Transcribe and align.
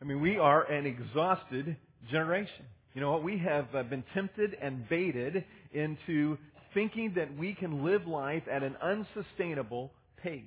I 0.00 0.04
mean, 0.04 0.20
we 0.20 0.38
are 0.38 0.62
an 0.62 0.86
exhausted 0.86 1.76
generation. 2.10 2.64
You 2.94 3.00
know 3.00 3.10
what? 3.10 3.24
We 3.24 3.38
have 3.38 3.66
uh, 3.74 3.82
been 3.82 4.04
tempted 4.14 4.56
and 4.60 4.88
baited 4.88 5.44
into 5.72 6.38
thinking 6.72 7.14
that 7.16 7.36
we 7.36 7.54
can 7.54 7.84
live 7.84 8.06
life 8.06 8.44
at 8.50 8.62
an 8.62 8.76
unsustainable 8.80 9.90
pace. 10.22 10.42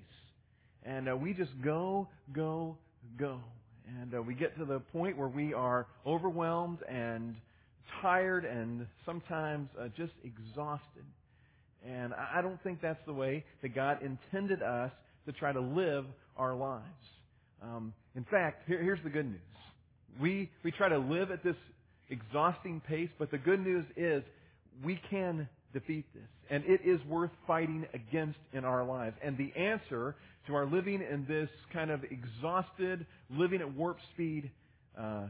And 0.84 1.10
uh, 1.10 1.18
we 1.18 1.34
just 1.34 1.52
go, 1.64 2.08
go, 2.34 2.78
go. 3.18 3.40
And 4.00 4.16
uh, 4.16 4.22
we 4.22 4.36
get 4.36 4.58
to 4.58 4.64
the 4.64 4.80
point 4.80 5.18
where 5.18 5.28
we 5.28 5.54
are 5.54 5.86
overwhelmed 6.06 6.80
and 6.90 7.36
tired 8.02 8.46
and 8.46 8.88
sometimes 9.06 9.68
uh, 9.80 9.90
just 9.98 10.14
exhausted. 10.24 11.04
And 11.86 12.14
I 12.14 12.42
don't 12.42 12.62
think 12.64 12.82
that's 12.82 13.04
the 13.06 13.14
way 13.14 13.44
that 13.62 13.76
God 13.76 14.00
intended 14.02 14.62
us 14.62 14.92
to 15.26 15.34
try 15.34 15.52
to 15.52 15.60
live 15.60 16.06
our 16.38 16.56
lives. 16.56 16.86
Um, 17.62 17.94
in 18.16 18.26
fact, 18.26 18.64
here, 18.68 18.82
here's 18.82 19.04
the 19.04 19.10
good 19.10 19.28
news. 19.28 19.40
We, 20.20 20.50
we 20.64 20.72
try 20.72 20.90
to 20.90 20.98
live 20.98 21.32
at 21.32 21.44
this 21.44 21.56
exhausting 22.10 22.82
pace, 22.88 23.10
but 23.18 23.32
the 23.32 23.38
good 23.38 23.64
news 23.64 23.86
is 23.96 24.24
we 24.84 25.00
can 25.10 25.48
defeat 25.74 26.06
this. 26.14 26.24
And 26.50 26.64
it 26.66 26.82
is 26.84 27.00
worth 27.08 27.32
fighting 27.48 27.86
against 27.94 28.40
in 28.54 28.66
our 28.66 28.84
lives. 28.84 29.16
And 29.24 29.38
the 29.38 29.54
answer 29.58 30.16
to 30.48 30.56
our 30.56 30.66
living 30.66 31.02
in 31.02 31.26
this 31.28 31.50
kind 31.72 31.92
of 31.92 32.02
exhausted, 32.04 33.06
living 33.30 33.62
at 33.62 33.74
warp 33.74 33.98
speed 34.14 34.52
uh, 35.00 35.28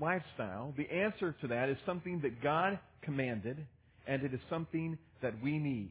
lifestyle, 0.00 0.74
the 0.76 0.90
answer 0.90 1.34
to 1.40 1.48
that 1.48 1.68
is 1.68 1.76
something 1.86 2.20
that 2.22 2.42
God 2.42 2.78
commanded, 3.02 3.66
and 4.06 4.22
it 4.22 4.34
is 4.34 4.40
something 4.50 4.98
that 5.22 5.34
we 5.42 5.58
need. 5.58 5.90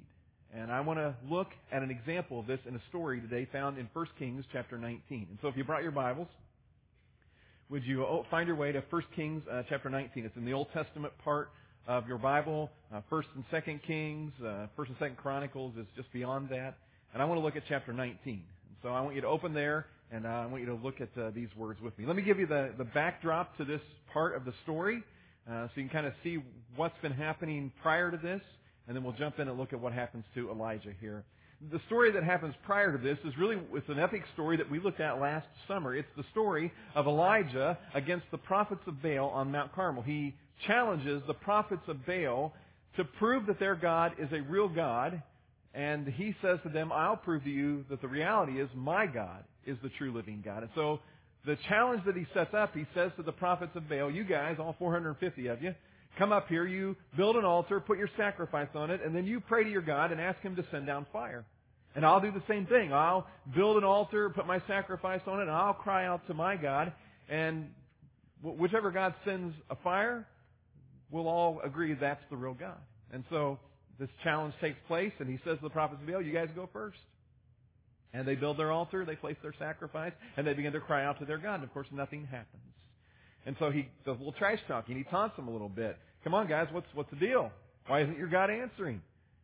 And 0.55 0.71
I 0.71 0.81
want 0.81 0.97
to 0.97 1.15
look 1.29 1.49
at 1.71 1.83
an 1.83 1.91
example 1.91 2.39
of 2.39 2.47
this 2.47 2.59
in 2.67 2.75
a 2.75 2.81
story 2.89 3.21
today 3.21 3.47
found 3.51 3.77
in 3.77 3.87
1 3.93 4.07
Kings 4.17 4.43
chapter 4.51 4.77
19. 4.77 5.27
And 5.29 5.37
so 5.41 5.47
if 5.47 5.55
you 5.55 5.63
brought 5.63 5.83
your 5.83 5.91
Bibles, 5.91 6.27
would 7.69 7.83
you 7.85 8.03
oh, 8.03 8.25
find 8.31 8.47
your 8.47 8.55
way 8.55 8.71
to 8.71 8.81
1 8.89 9.03
Kings 9.15 9.43
uh, 9.51 9.61
chapter 9.69 9.89
19? 9.89 10.25
It's 10.25 10.35
in 10.35 10.45
the 10.45 10.53
Old 10.53 10.67
Testament 10.73 11.13
part 11.23 11.49
of 11.87 12.07
your 12.07 12.17
Bible. 12.17 12.71
Uh, 12.93 13.01
1st 13.11 13.25
and 13.35 13.45
2nd 13.51 13.83
Kings, 13.83 14.31
uh, 14.41 14.67
1st 14.77 14.87
and 14.87 14.99
2nd 14.99 15.17
Chronicles 15.17 15.75
is 15.77 15.85
just 15.95 16.11
beyond 16.11 16.49
that. 16.49 16.77
And 17.13 17.21
I 17.21 17.25
want 17.25 17.39
to 17.39 17.45
look 17.45 17.55
at 17.55 17.63
chapter 17.69 17.93
19. 17.93 18.17
And 18.33 18.43
so 18.81 18.89
I 18.89 19.01
want 19.01 19.15
you 19.15 19.21
to 19.21 19.27
open 19.27 19.53
there, 19.53 19.85
and 20.11 20.25
I 20.25 20.47
want 20.47 20.61
you 20.61 20.67
to 20.69 20.75
look 20.75 20.95
at 20.99 21.09
uh, 21.19 21.29
these 21.29 21.49
words 21.55 21.79
with 21.79 21.97
me. 21.99 22.07
Let 22.07 22.15
me 22.15 22.23
give 22.23 22.39
you 22.39 22.47
the, 22.47 22.71
the 22.75 22.85
backdrop 22.85 23.55
to 23.57 23.65
this 23.65 23.81
part 24.13 24.35
of 24.35 24.45
the 24.45 24.53
story 24.63 25.03
uh, 25.49 25.67
so 25.67 25.71
you 25.75 25.83
can 25.83 25.89
kind 25.89 26.07
of 26.07 26.13
see 26.23 26.39
what's 26.75 26.99
been 27.01 27.11
happening 27.11 27.71
prior 27.81 28.11
to 28.11 28.17
this, 28.17 28.41
and 28.89 28.95
then 28.95 29.03
we'll 29.03 29.13
jump 29.13 29.37
in 29.39 29.47
and 29.47 29.57
look 29.57 29.71
at 29.71 29.79
what 29.79 29.93
happens 29.93 30.25
to 30.33 30.49
Elijah 30.49 30.89
here. 30.99 31.23
The 31.71 31.79
story 31.85 32.11
that 32.13 32.23
happens 32.23 32.55
prior 32.65 32.91
to 32.91 32.97
this 32.97 33.19
is 33.23 33.37
really 33.37 33.57
it's 33.73 33.87
an 33.87 33.99
epic 33.99 34.23
story 34.33 34.57
that 34.57 34.69
we 34.69 34.79
looked 34.79 34.99
at 34.99 35.21
last 35.21 35.45
summer. 35.67 35.95
It's 35.95 36.07
the 36.17 36.23
story 36.31 36.73
of 36.95 37.05
Elijah 37.05 37.77
against 37.93 38.25
the 38.31 38.39
prophets 38.39 38.81
of 38.87 38.99
Baal 38.99 39.27
on 39.27 39.51
Mount 39.51 39.75
Carmel. 39.75 40.01
He 40.01 40.33
challenges 40.65 41.21
the 41.27 41.35
prophets 41.35 41.83
of 41.87 42.03
Baal 42.07 42.51
to 42.97 43.03
prove 43.05 43.45
that 43.45 43.59
their 43.59 43.75
God 43.75 44.13
is 44.17 44.29
a 44.31 44.41
real 44.41 44.67
God, 44.67 45.21
and 45.75 46.07
he 46.07 46.33
says 46.41 46.57
to 46.63 46.69
them, 46.69 46.91
I'll 46.91 47.15
prove 47.15 47.43
to 47.43 47.49
you 47.49 47.85
that 47.91 48.01
the 48.01 48.07
reality 48.07 48.59
is 48.59 48.69
my 48.73 49.05
God 49.05 49.43
is 49.67 49.77
the 49.83 49.89
true 49.99 50.11
living 50.11 50.41
God. 50.43 50.63
And 50.63 50.71
so 50.73 50.99
the 51.45 51.57
challenge 51.67 52.01
that 52.07 52.15
he 52.15 52.25
sets 52.33 52.55
up, 52.55 52.73
he 52.73 52.87
says 52.95 53.11
to 53.17 53.23
the 53.23 53.31
prophets 53.33 53.73
of 53.75 53.87
Baal, 53.87 54.09
you 54.09 54.23
guys, 54.23 54.55
all 54.59 54.75
450 54.79 55.47
of 55.47 55.61
you, 55.61 55.75
come 56.19 56.31
up 56.31 56.47
here, 56.49 56.67
you 56.67 56.95
build 57.17 57.35
an 57.37 57.45
altar, 57.45 57.79
put 57.79 57.97
your 57.97 58.09
sacrifice 58.17 58.67
on 58.75 58.91
it, 58.91 59.01
and 59.03 59.15
then 59.15 59.25
you 59.25 59.39
pray 59.39 59.63
to 59.63 59.69
your 59.69 59.81
God 59.81 60.11
and 60.11 60.21
ask 60.21 60.39
him 60.41 60.55
to 60.57 60.65
send 60.69 60.85
down 60.85 61.07
fire. 61.11 61.45
And 61.95 62.05
I'll 62.05 62.19
do 62.19 62.31
the 62.31 62.43
same 62.47 62.67
thing. 62.67 62.93
I'll 62.93 63.25
build 63.55 63.77
an 63.77 63.83
altar, 63.83 64.29
put 64.29 64.45
my 64.45 64.61
sacrifice 64.67 65.21
on 65.25 65.39
it, 65.39 65.43
and 65.43 65.51
I'll 65.51 65.73
cry 65.73 66.05
out 66.05 66.27
to 66.27 66.35
my 66.35 66.55
God. 66.55 66.93
And 67.29 67.71
whichever 68.43 68.91
God 68.91 69.15
sends 69.25 69.55
a 69.71 69.75
fire, 69.77 70.27
we'll 71.09 71.27
all 71.27 71.61
agree 71.63 71.95
that's 71.95 72.21
the 72.29 72.37
real 72.37 72.53
God. 72.53 72.77
And 73.11 73.23
so 73.31 73.57
this 73.99 74.09
challenge 74.23 74.53
takes 74.61 74.77
place, 74.87 75.13
and 75.19 75.27
he 75.27 75.39
says 75.43 75.57
to 75.57 75.63
the 75.63 75.69
prophets 75.69 76.01
of 76.01 76.07
Baal, 76.07 76.21
you 76.21 76.33
guys 76.33 76.49
go 76.55 76.69
first. 76.71 76.99
And 78.13 78.27
they 78.27 78.35
build 78.35 78.57
their 78.57 78.71
altar, 78.71 79.05
they 79.05 79.15
place 79.15 79.37
their 79.41 79.53
sacrifice, 79.57 80.13
and 80.35 80.45
they 80.45 80.53
begin 80.53 80.73
to 80.73 80.79
cry 80.79 81.05
out 81.05 81.19
to 81.19 81.25
their 81.25 81.37
God. 81.37 81.55
And 81.55 81.63
of 81.63 81.73
course, 81.73 81.87
nothing 81.91 82.27
happens. 82.29 82.63
And 83.45 83.55
so 83.59 83.71
he 83.71 83.87
does 84.05 84.15
a 84.15 84.19
little 84.19 84.33
trash 84.33 84.59
talking. 84.67 84.97
He 84.97 85.03
taunts 85.03 85.35
them 85.35 85.47
a 85.47 85.51
little 85.51 85.69
bit. 85.69 85.97
Come 86.23 86.33
on, 86.33 86.47
guys, 86.47 86.67
what's 86.71 86.87
what's 86.93 87.09
the 87.09 87.15
deal? 87.15 87.51
Why 87.87 88.01
isn't 88.01 88.17
your 88.17 88.27
God 88.27 88.49
answering? 88.49 89.01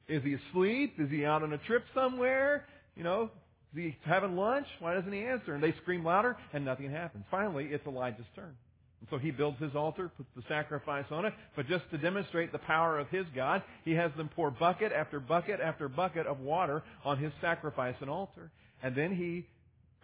Is 0.07 0.23
he 0.23 0.35
asleep? 0.35 0.95
Is 0.99 1.09
he 1.09 1.25
out 1.25 1.41
on 1.41 1.53
a 1.53 1.57
trip 1.59 1.83
somewhere? 1.93 2.65
You 2.95 3.03
know, 3.03 3.31
is 3.73 3.83
he 3.83 3.97
having 4.05 4.35
lunch? 4.35 4.67
Why 4.79 4.93
doesn't 4.93 5.11
he 5.11 5.23
answer? 5.23 5.53
And 5.55 5.63
they 5.63 5.73
scream 5.81 6.03
louder, 6.03 6.37
and 6.53 6.63
nothing 6.63 6.91
happens. 6.91 7.25
Finally, 7.31 7.69
it's 7.71 7.85
Elijah's 7.87 8.25
turn. 8.35 8.55
And 9.01 9.09
so 9.09 9.17
he 9.17 9.31
builds 9.31 9.59
his 9.59 9.75
altar, 9.75 10.09
puts 10.15 10.29
the 10.35 10.43
sacrifice 10.47 11.05
on 11.11 11.25
it, 11.25 11.33
but 11.55 11.67
just 11.67 11.83
to 11.91 11.97
demonstrate 11.97 12.51
the 12.51 12.59
power 12.59 12.97
of 12.97 13.07
his 13.09 13.25
God, 13.35 13.61
he 13.83 13.91
has 13.91 14.11
them 14.15 14.29
pour 14.35 14.51
bucket 14.51 14.91
after 14.91 15.19
bucket 15.19 15.59
after 15.59 15.89
bucket 15.89 16.27
of 16.27 16.39
water 16.39 16.81
on 17.03 17.17
his 17.17 17.31
sacrifice 17.41 17.95
and 18.01 18.09
altar. 18.09 18.51
And 18.81 18.95
then 18.95 19.15
he 19.15 19.45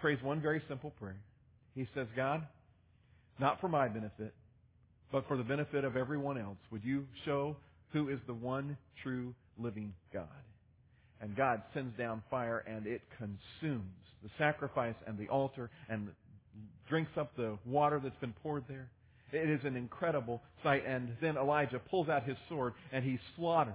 prays 0.01 0.21
one 0.21 0.41
very 0.41 0.61
simple 0.67 0.91
prayer. 0.99 1.17
He 1.73 1.87
says, 1.95 2.07
God, 2.15 2.45
not 3.39 3.61
for 3.61 3.69
my 3.69 3.87
benefit, 3.87 4.33
but 5.11 5.27
for 5.27 5.37
the 5.37 5.43
benefit 5.43 5.83
of 5.83 5.97
everyone 5.97 6.37
else, 6.37 6.57
would 6.71 6.83
you 6.83 7.05
show 7.25 7.55
who 7.91 8.09
is 8.09 8.19
the 8.27 8.33
one 8.33 8.77
true 9.03 9.33
living 9.57 9.93
God? 10.13 10.27
And 11.21 11.35
God 11.35 11.61
sends 11.73 11.95
down 11.97 12.23
fire 12.29 12.63
and 12.67 12.87
it 12.87 13.01
consumes 13.17 13.83
the 14.23 14.29
sacrifice 14.37 14.95
and 15.05 15.17
the 15.17 15.27
altar 15.27 15.69
and 15.89 16.07
drinks 16.89 17.11
up 17.17 17.35
the 17.35 17.57
water 17.65 17.99
that's 18.03 18.17
been 18.19 18.33
poured 18.41 18.63
there. 18.67 18.89
It 19.31 19.49
is 19.49 19.61
an 19.63 19.75
incredible 19.75 20.41
sight. 20.63 20.83
And 20.85 21.15
then 21.21 21.37
Elijah 21.37 21.79
pulls 21.89 22.09
out 22.09 22.23
his 22.23 22.37
sword 22.49 22.73
and 22.91 23.03
he 23.03 23.19
slaughters 23.35 23.73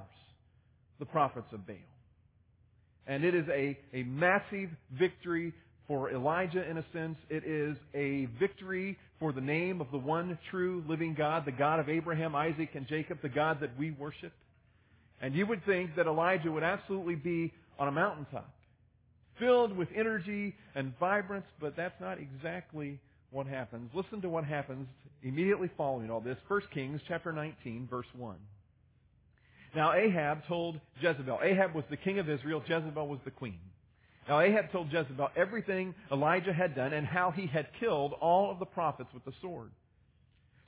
the 0.99 1.07
prophets 1.07 1.47
of 1.53 1.67
Baal. 1.67 1.77
And 3.07 3.25
it 3.25 3.35
is 3.35 3.47
a, 3.49 3.79
a 3.95 4.03
massive 4.03 4.71
victory 4.99 5.53
for 5.87 6.11
Elijah 6.11 6.69
in 6.69 6.79
a 6.79 6.85
sense. 6.93 7.17
It 7.31 7.45
is 7.45 7.77
a 7.95 8.27
victory 8.41 8.99
for 9.19 9.33
the 9.33 9.41
name 9.41 9.81
of 9.81 9.91
the 9.91 9.99
one 9.99 10.39
true 10.51 10.85
living 10.89 11.15
God, 11.15 11.45
the 11.45 11.53
God 11.53 11.81
of 11.81 11.89
Abraham, 11.89 12.35
Isaac, 12.35 12.71
and 12.75 12.87
Jacob, 12.87 13.19
the 13.23 13.29
God 13.29 13.61
that 13.61 13.79
we 13.79 13.91
worship. 13.93 14.33
And 15.21 15.35
you 15.35 15.47
would 15.47 15.65
think 15.65 15.97
that 15.97 16.07
Elijah 16.07 16.51
would 16.51 16.63
absolutely 16.63 17.15
be 17.15 17.53
on 17.79 17.89
a 17.89 17.93
mountaintop 17.93 18.51
filled 19.39 19.77
with 19.77 19.89
energy 19.95 20.55
and 20.75 20.93
vibrance, 20.99 21.47
but 21.61 21.77
that's 21.77 21.99
not 22.01 22.19
exactly 22.19 22.99
what 23.31 23.47
happens. 23.47 23.91
Listen 23.95 24.21
to 24.23 24.29
what 24.29 24.45
happens 24.45 24.87
immediately 25.23 25.71
following 25.77 26.11
all 26.11 26.21
this. 26.21 26.39
1 26.49 26.63
Kings 26.73 27.01
chapter 27.07 27.33
19, 27.33 27.89
verse 27.91 28.07
1. 28.17 28.37
Now 29.75 29.93
Ahab 29.93 30.47
told 30.47 30.81
Jezebel. 31.01 31.41
Ahab 31.43 31.75
was 31.75 31.85
the 31.91 31.97
king 31.97 32.19
of 32.19 32.31
Israel. 32.31 32.63
Jezebel 32.67 33.07
was 33.07 33.19
the 33.25 33.31
queen. 33.31 33.59
Now 34.29 34.41
Ahab 34.41 34.73
told 34.73 34.93
Jezebel 34.93 35.29
everything 35.37 35.95
Elijah 36.11 36.53
had 36.53 36.75
done 36.75 36.93
and 36.93 37.07
how 37.07 37.31
he 37.31 37.47
had 37.47 37.69
killed 37.79 38.13
all 38.21 38.51
of 38.51 38.59
the 38.59 38.67
prophets 38.67 39.11
with 39.15 39.25
the 39.25 39.33
sword. 39.41 39.71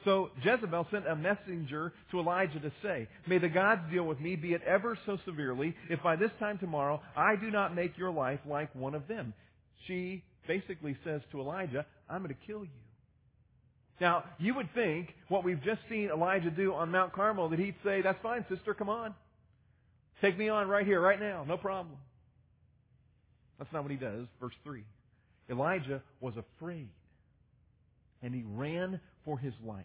So 0.05 0.31
Jezebel 0.45 0.87
sent 0.91 1.09
a 1.09 1.17
messenger 1.17 1.93
to 2.13 2.21
Elijah 2.21 2.61
to 2.61 2.73
say, 2.83 3.09
May 3.27 3.39
the 3.39 3.49
gods 3.49 3.83
deal 3.91 4.05
with 4.05 4.21
me, 4.21 4.37
be 4.37 4.53
it 4.53 4.63
ever 4.63 4.97
so 5.07 5.19
severely, 5.25 5.75
if 5.91 6.03
by 6.03 6.15
this 6.15 6.31
time 6.39 6.59
tomorrow 6.59 7.01
I 7.17 7.35
do 7.35 7.51
not 7.51 7.75
make 7.75 7.99
your 7.99 8.13
life 8.13 8.39
like 8.47 8.73
one 8.75 8.95
of 8.95 9.09
them. 9.09 9.35
She 9.87 10.23
basically 10.47 10.97
says 11.05 11.21
to 11.33 11.41
Elijah, 11.41 11.85
I'm 12.09 12.23
going 12.23 12.35
to 12.35 12.47
kill 12.47 12.63
you. 12.63 12.71
Now, 14.01 14.23
you 14.39 14.55
would 14.55 14.73
think 14.75 15.09
what 15.29 15.43
we've 15.43 15.63
just 15.65 15.81
seen 15.91 16.11
Elijah 16.11 16.51
do 16.51 16.73
on 16.73 16.93
Mount 16.93 17.13
Carmel 17.13 17.49
that 17.49 17.59
he'd 17.59 17.75
say, 17.85 18.01
That's 18.01 18.21
fine, 18.23 18.45
sister, 18.49 18.75
come 18.75 18.89
on. 18.89 19.15
Take 20.21 20.39
me 20.39 20.49
on 20.49 20.69
right 20.69 20.87
here, 20.87 21.01
right 21.01 21.19
now, 21.19 21.45
no 21.47 21.57
problem. 21.57 21.97
That's 23.59 23.73
not 23.73 23.83
what 23.83 23.91
he 23.91 23.99
does. 23.99 24.27
Verse 24.41 24.55
3. 24.65 24.83
Elijah 25.51 26.03
was 26.21 26.35
afraid 26.37 26.89
and 28.23 28.35
he 28.35 28.43
ran 28.55 29.01
for 29.25 29.39
his 29.39 29.55
life. 29.65 29.85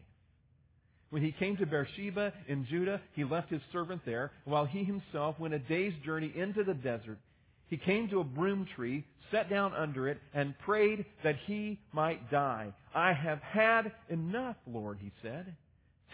When 1.10 1.22
he 1.22 1.32
came 1.32 1.58
to 1.58 1.66
Beersheba 1.66 2.34
in 2.48 2.66
Judah, 2.66 3.00
he 3.14 3.24
left 3.24 3.52
his 3.52 3.62
servant 3.72 4.02
there, 4.06 4.32
while 4.46 4.66
he 4.66 4.84
himself 4.84 5.40
went 5.40 5.54
a 5.54 5.60
day's 5.60 5.94
journey 6.04 6.32
into 6.36 6.64
the 6.64 6.74
desert. 6.74 7.20
He 7.68 7.78
came 7.78 8.10
to 8.10 8.20
a 8.20 8.24
broom 8.24 8.68
tree, 8.76 9.06
sat 9.32 9.50
down 9.50 9.74
under 9.74 10.10
it, 10.10 10.18
and 10.34 10.58
prayed 10.60 11.06
that 11.24 11.36
he 11.46 11.80
might 11.92 12.32
die. 12.32 12.74
I 12.96 13.14
have 13.14 13.40
had 13.40 13.92
enough, 14.10 14.56
Lord, 14.66 14.98
he 15.02 15.12
said. 15.22 15.56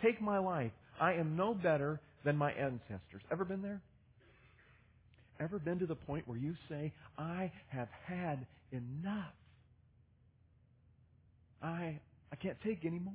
Take 0.04 0.22
my 0.22 0.38
life. 0.38 0.72
I 1.00 1.14
am 1.14 1.38
no 1.38 1.54
better 1.54 2.02
than 2.26 2.36
my 2.36 2.52
ancestors. 2.52 3.22
Ever 3.32 3.46
been 3.46 3.62
there? 3.62 3.82
Ever 5.40 5.60
been 5.60 5.80
to 5.80 5.86
the 5.86 5.96
point 5.96 6.28
where 6.28 6.38
you 6.38 6.56
say, 6.70 6.94
I 7.18 7.52
have 7.70 7.88
had 8.06 8.46
enough? 8.72 9.34
I 11.62 12.00
I 12.32 12.36
can't 12.36 12.58
take 12.64 12.86
any 12.86 13.00
more. 13.00 13.14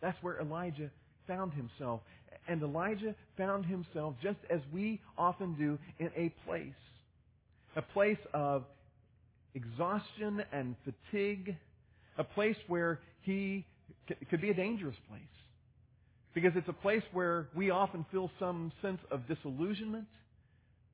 That's 0.00 0.16
where 0.22 0.40
Elijah 0.40 0.90
found 1.26 1.52
himself. 1.54 2.00
And 2.48 2.62
Elijah 2.62 3.14
found 3.36 3.66
himself, 3.66 4.14
just 4.22 4.38
as 4.50 4.60
we 4.72 5.00
often 5.18 5.54
do, 5.54 5.78
in 5.98 6.10
a 6.16 6.32
place. 6.46 6.72
A 7.76 7.82
place 7.82 8.18
of 8.32 8.64
exhaustion 9.54 10.42
and 10.52 10.76
fatigue. 10.84 11.56
a 12.18 12.24
place 12.24 12.56
where 12.66 13.00
he 13.22 13.64
could 14.30 14.40
be 14.40 14.50
a 14.50 14.54
dangerous 14.54 14.96
place. 15.08 15.20
Because 16.34 16.52
it's 16.56 16.68
a 16.68 16.72
place 16.72 17.02
where 17.12 17.48
we 17.54 17.70
often 17.70 18.04
feel 18.10 18.30
some 18.38 18.72
sense 18.82 19.00
of 19.10 19.26
disillusionment, 19.26 20.06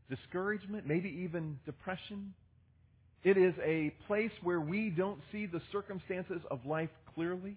discouragement, 0.08 0.86
maybe 0.86 1.08
even 1.24 1.58
depression. 1.64 2.34
It 3.22 3.36
is 3.36 3.54
a 3.64 3.92
place 4.06 4.30
where 4.42 4.60
we 4.60 4.90
don't 4.90 5.20
see 5.32 5.46
the 5.46 5.62
circumstances 5.72 6.40
of 6.50 6.66
life 6.66 6.90
clearly. 7.14 7.56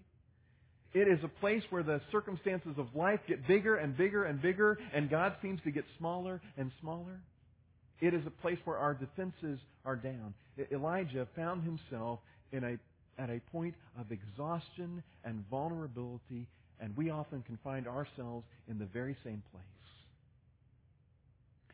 It 0.94 1.08
is 1.08 1.20
a 1.24 1.28
place 1.28 1.64
where 1.70 1.84
the 1.84 2.02
circumstances 2.12 2.76
of 2.78 2.88
life 2.96 3.20
get 3.28 3.46
bigger 3.48 3.76
and 3.76 3.96
bigger 3.96 4.24
and 4.24 4.42
bigger, 4.42 4.80
and 4.94 5.10
God 5.10 5.36
seems 5.42 5.60
to 5.64 5.72
get 5.72 5.84
smaller 5.98 6.42
and 6.58 6.72
smaller. 6.82 7.20
It 8.00 8.14
is 8.14 8.26
a 8.26 8.30
place 8.30 8.58
where 8.64 8.78
our 8.78 8.94
defenses 8.94 9.60
are 9.86 9.96
down. 9.96 10.34
Elijah 10.72 11.28
found 11.36 11.64
himself 11.64 12.20
in 12.52 12.64
a, 12.64 13.22
at 13.22 13.30
a 13.30 13.40
point 13.52 13.76
of 14.00 14.12
exhaustion 14.12 15.04
and 15.26 15.44
vulnerability, 15.50 16.48
and 16.80 16.96
we 16.96 17.10
often 17.10 17.42
can 17.44 17.60
find 17.64 17.88
ourselves 17.88 18.46
in 18.70 18.80
the 18.80 18.86
very 18.86 19.18
same 19.24 19.44
place. 19.52 19.77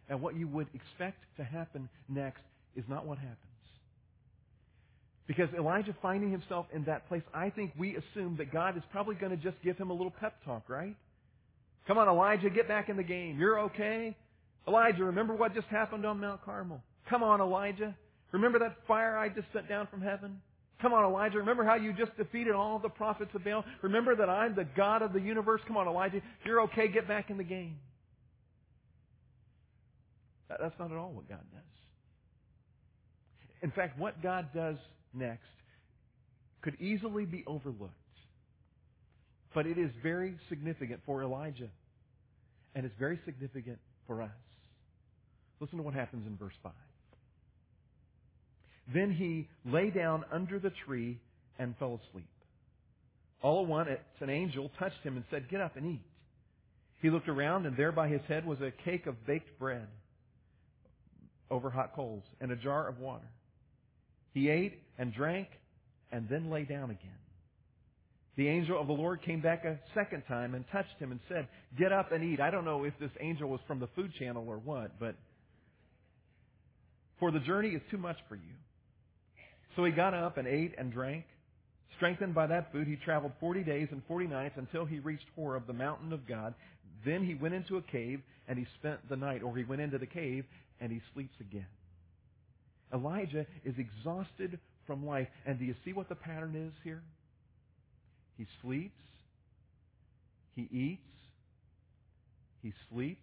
And 0.09 0.21
what 0.21 0.35
you 0.35 0.47
would 0.47 0.67
expect 0.73 1.17
to 1.37 1.43
happen 1.43 1.89
next 2.09 2.41
is 2.75 2.83
not 2.87 3.05
what 3.05 3.17
happens. 3.17 3.37
Because 5.25 5.47
Elijah 5.57 5.95
finding 6.01 6.31
himself 6.31 6.65
in 6.73 6.83
that 6.85 7.07
place, 7.07 7.21
I 7.33 7.49
think 7.49 7.71
we 7.77 7.95
assume 7.95 8.35
that 8.37 8.51
God 8.51 8.75
is 8.75 8.83
probably 8.91 9.15
going 9.15 9.31
to 9.31 9.41
just 9.41 9.55
give 9.63 9.77
him 9.77 9.89
a 9.89 9.93
little 9.93 10.13
pep 10.19 10.35
talk, 10.43 10.63
right? 10.67 10.95
Come 11.87 11.97
on, 11.97 12.07
Elijah, 12.07 12.49
get 12.49 12.67
back 12.67 12.89
in 12.89 12.97
the 12.97 13.03
game. 13.03 13.39
You're 13.39 13.59
okay. 13.61 14.15
Elijah, 14.67 15.03
remember 15.03 15.33
what 15.33 15.53
just 15.53 15.67
happened 15.67 16.05
on 16.05 16.19
Mount 16.19 16.43
Carmel? 16.43 16.81
Come 17.09 17.23
on, 17.23 17.41
Elijah. 17.41 17.95
Remember 18.31 18.59
that 18.59 18.75
fire 18.87 19.17
I 19.17 19.29
just 19.29 19.47
sent 19.53 19.69
down 19.69 19.87
from 19.87 20.01
heaven? 20.01 20.41
Come 20.81 20.93
on, 20.93 21.05
Elijah. 21.05 21.37
Remember 21.37 21.63
how 21.63 21.75
you 21.75 21.93
just 21.93 22.15
defeated 22.17 22.53
all 22.53 22.79
the 22.79 22.89
prophets 22.89 23.31
of 23.33 23.43
Baal? 23.43 23.63
Remember 23.81 24.15
that 24.15 24.29
I'm 24.29 24.55
the 24.55 24.65
God 24.75 25.01
of 25.01 25.13
the 25.13 25.21
universe? 25.21 25.61
Come 25.67 25.77
on, 25.77 25.87
Elijah. 25.87 26.21
You're 26.45 26.61
okay. 26.61 26.89
Get 26.89 27.07
back 27.07 27.29
in 27.29 27.37
the 27.37 27.43
game. 27.43 27.77
That's 30.59 30.77
not 30.79 30.91
at 30.91 30.97
all 30.97 31.11
what 31.11 31.27
God 31.27 31.41
does. 31.51 31.61
In 33.61 33.71
fact, 33.71 33.97
what 33.97 34.21
God 34.21 34.47
does 34.53 34.77
next 35.13 35.43
could 36.61 36.79
easily 36.81 37.25
be 37.25 37.43
overlooked. 37.47 37.93
But 39.53 39.67
it 39.67 39.77
is 39.77 39.91
very 40.01 40.35
significant 40.49 41.01
for 41.05 41.23
Elijah. 41.23 41.69
And 42.75 42.85
it's 42.85 42.95
very 42.97 43.19
significant 43.25 43.77
for 44.07 44.21
us. 44.21 44.29
Listen 45.59 45.77
to 45.77 45.83
what 45.83 45.93
happens 45.93 46.25
in 46.27 46.35
verse 46.37 46.55
5. 46.63 46.71
Then 48.93 49.11
he 49.11 49.47
lay 49.65 49.91
down 49.91 50.25
under 50.31 50.59
the 50.59 50.71
tree 50.85 51.19
and 51.59 51.75
fell 51.77 52.01
asleep. 52.09 52.27
All 53.41 53.63
at 53.63 53.67
once, 53.67 53.89
an 54.19 54.29
angel 54.29 54.71
touched 54.79 55.01
him 55.03 55.15
and 55.15 55.25
said, 55.29 55.49
Get 55.49 55.61
up 55.61 55.77
and 55.77 55.85
eat. 55.85 56.05
He 57.01 57.09
looked 57.09 57.29
around, 57.29 57.65
and 57.65 57.77
there 57.77 57.91
by 57.91 58.07
his 58.07 58.21
head 58.27 58.45
was 58.45 58.59
a 58.61 58.71
cake 58.83 59.07
of 59.07 59.25
baked 59.25 59.59
bread 59.59 59.87
over 61.49 61.69
hot 61.69 61.95
coals 61.95 62.23
and 62.41 62.51
a 62.51 62.55
jar 62.55 62.87
of 62.87 62.99
water. 62.99 63.29
He 64.33 64.49
ate 64.49 64.81
and 64.97 65.13
drank 65.13 65.47
and 66.11 66.27
then 66.29 66.49
lay 66.49 66.63
down 66.63 66.89
again. 66.91 67.17
The 68.35 68.47
angel 68.47 68.79
of 68.79 68.87
the 68.87 68.93
Lord 68.93 69.21
came 69.21 69.41
back 69.41 69.63
a 69.63 69.79
second 69.93 70.23
time 70.27 70.55
and 70.55 70.65
touched 70.71 70.97
him 70.99 71.11
and 71.11 71.19
said, 71.29 71.47
Get 71.77 71.91
up 71.91 72.11
and 72.11 72.23
eat. 72.23 72.39
I 72.39 72.49
don't 72.49 72.65
know 72.65 72.83
if 72.83 72.93
this 72.99 73.11
angel 73.19 73.47
was 73.47 73.59
from 73.67 73.79
the 73.79 73.87
food 73.95 74.11
channel 74.17 74.45
or 74.47 74.57
what, 74.57 74.99
but 74.99 75.15
for 77.19 77.31
the 77.31 77.39
journey 77.39 77.69
is 77.69 77.81
too 77.91 77.97
much 77.97 78.17
for 78.27 78.35
you. 78.35 78.41
So 79.75 79.85
he 79.85 79.91
got 79.91 80.13
up 80.13 80.37
and 80.37 80.47
ate 80.47 80.73
and 80.77 80.91
drank. 80.91 81.25
Strengthened 81.97 82.33
by 82.33 82.47
that 82.47 82.71
food, 82.71 82.87
he 82.87 82.95
traveled 82.95 83.33
40 83.39 83.63
days 83.63 83.87
and 83.91 84.01
40 84.07 84.27
nights 84.27 84.55
until 84.57 84.85
he 84.85 84.99
reached 84.99 85.25
Horeb, 85.35 85.67
the 85.67 85.73
mountain 85.73 86.11
of 86.11 86.27
God. 86.27 86.55
Then 87.05 87.23
he 87.23 87.35
went 87.35 87.53
into 87.53 87.77
a 87.77 87.81
cave 87.83 88.21
and 88.47 88.57
he 88.57 88.65
spent 88.79 89.07
the 89.09 89.15
night, 89.15 89.43
or 89.43 89.55
he 89.55 89.63
went 89.63 89.81
into 89.81 89.97
the 89.97 90.05
cave 90.07 90.43
and 90.83 90.91
he 90.91 90.99
sleeps 91.13 91.33
again. 91.39 91.65
Elijah 92.93 93.47
is 93.63 93.73
exhausted 93.77 94.59
from 94.85 95.05
life. 95.05 95.29
And 95.45 95.57
do 95.57 95.63
you 95.63 95.75
see 95.85 95.93
what 95.93 96.09
the 96.09 96.15
pattern 96.15 96.55
is 96.57 96.73
here? 96.83 97.01
He 98.37 98.45
sleeps, 98.61 98.99
he 100.57 100.63
eats, 100.63 101.01
he 102.61 102.73
sleeps, 102.91 103.21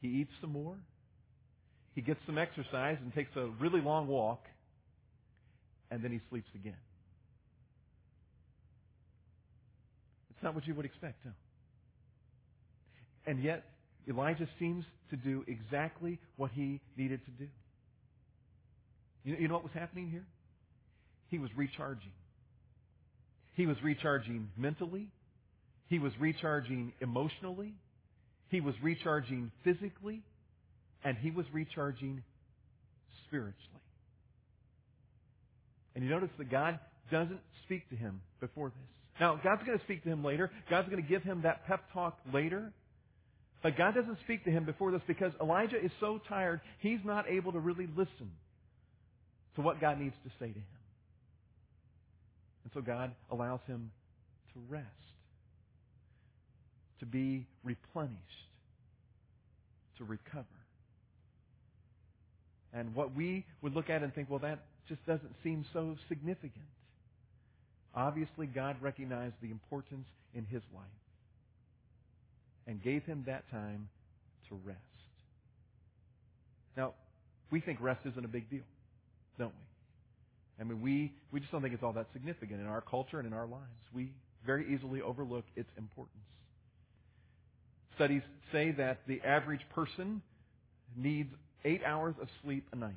he 0.00 0.08
eats 0.08 0.30
some 0.40 0.52
more, 0.52 0.76
he 1.96 2.02
gets 2.02 2.20
some 2.24 2.38
exercise 2.38 2.98
and 3.02 3.12
takes 3.12 3.34
a 3.34 3.46
really 3.60 3.80
long 3.80 4.06
walk, 4.06 4.44
and 5.90 6.04
then 6.04 6.12
he 6.12 6.20
sleeps 6.30 6.48
again. 6.54 6.76
It's 10.30 10.42
not 10.44 10.54
what 10.54 10.68
you 10.68 10.74
would 10.76 10.86
expect, 10.86 11.16
huh? 11.24 11.30
And 13.26 13.42
yet, 13.42 13.64
Elijah 14.08 14.48
seems 14.58 14.84
to 15.10 15.16
do 15.16 15.44
exactly 15.46 16.18
what 16.36 16.50
he 16.52 16.80
needed 16.96 17.20
to 17.24 17.30
do. 17.32 17.48
You, 19.24 19.48
know 19.48 19.54
what 19.54 19.62
was 19.62 19.72
happening 19.74 20.10
here? 20.10 20.24
He 21.28 21.38
was 21.38 21.50
recharging. 21.56 22.12
He 23.54 23.66
was 23.66 23.76
recharging 23.82 24.48
mentally. 24.56 25.08
He 25.88 25.98
was 25.98 26.12
recharging 26.18 26.92
emotionally. 27.00 27.74
He 28.48 28.60
was 28.60 28.74
recharging 28.82 29.52
physically. 29.62 30.22
And 31.04 31.16
he 31.16 31.30
was 31.30 31.46
recharging 31.52 32.22
spiritually. 33.26 33.56
And 35.94 36.04
you 36.04 36.10
notice 36.10 36.30
that 36.38 36.50
God 36.50 36.78
doesn't 37.10 37.40
speak 37.64 37.88
to 37.90 37.96
him 37.96 38.20
before 38.40 38.68
this. 38.68 38.88
Now, 39.20 39.38
God's 39.42 39.62
going 39.64 39.78
to 39.78 39.84
speak 39.84 40.02
to 40.04 40.08
him 40.08 40.24
later. 40.24 40.50
God's 40.70 40.88
going 40.88 41.02
to 41.02 41.08
give 41.08 41.22
him 41.22 41.42
that 41.42 41.66
pep 41.66 41.84
talk 41.92 42.18
later. 42.32 42.72
But 43.62 43.78
God 43.78 43.94
doesn't 43.94 44.18
speak 44.24 44.44
to 44.44 44.50
him 44.50 44.64
before 44.64 44.90
this 44.90 45.02
because 45.06 45.32
Elijah 45.40 45.82
is 45.82 45.92
so 46.00 46.20
tired, 46.28 46.60
he's 46.80 46.98
not 47.04 47.28
able 47.28 47.52
to 47.52 47.60
really 47.60 47.86
listen 47.96 48.32
to 49.54 49.60
what 49.60 49.80
God 49.80 50.00
needs 50.00 50.16
to 50.24 50.30
say 50.40 50.48
to 50.48 50.58
him. 50.58 50.64
And 52.64 52.72
so 52.74 52.80
God 52.80 53.12
allows 53.30 53.60
him 53.66 53.90
to 54.54 54.60
rest, 54.68 54.86
to 57.00 57.06
be 57.06 57.46
replenished, 57.62 58.18
to 59.98 60.04
recover. 60.04 60.46
And 62.72 62.94
what 62.94 63.14
we 63.14 63.44
would 63.60 63.74
look 63.74 63.90
at 63.90 64.02
and 64.02 64.12
think, 64.14 64.28
well, 64.30 64.40
that 64.40 64.64
just 64.88 65.04
doesn't 65.06 65.34
seem 65.44 65.64
so 65.72 65.96
significant. 66.08 66.64
Obviously, 67.94 68.46
God 68.46 68.76
recognized 68.80 69.34
the 69.42 69.50
importance 69.50 70.06
in 70.34 70.46
his 70.46 70.62
life 70.74 71.01
and 72.66 72.82
gave 72.82 73.04
him 73.04 73.24
that 73.26 73.50
time 73.50 73.88
to 74.48 74.58
rest. 74.64 74.78
Now, 76.76 76.94
we 77.50 77.60
think 77.60 77.80
rest 77.80 78.00
isn't 78.06 78.24
a 78.24 78.28
big 78.28 78.48
deal 78.48 78.62
don't 79.38 79.48
we? 79.48 80.64
I 80.64 80.64
mean, 80.64 80.82
we, 80.82 81.12
we 81.32 81.40
just 81.40 81.50
don't 81.50 81.62
think 81.62 81.74
it's 81.74 81.82
all 81.82 81.94
that 81.94 82.06
significant 82.12 82.60
in 82.60 82.66
our 82.66 82.80
culture 82.80 83.18
and 83.18 83.26
in 83.26 83.32
our 83.32 83.46
lives. 83.46 83.64
We 83.94 84.12
very 84.46 84.72
easily 84.72 85.00
overlook 85.00 85.44
its 85.56 85.68
importance. 85.76 86.16
Studies 87.96 88.22
say 88.52 88.72
that 88.72 89.00
the 89.06 89.20
average 89.22 89.62
person 89.74 90.22
needs 90.96 91.30
eight 91.64 91.82
hours 91.84 92.14
of 92.20 92.28
sleep 92.42 92.66
a 92.72 92.76
night. 92.76 92.94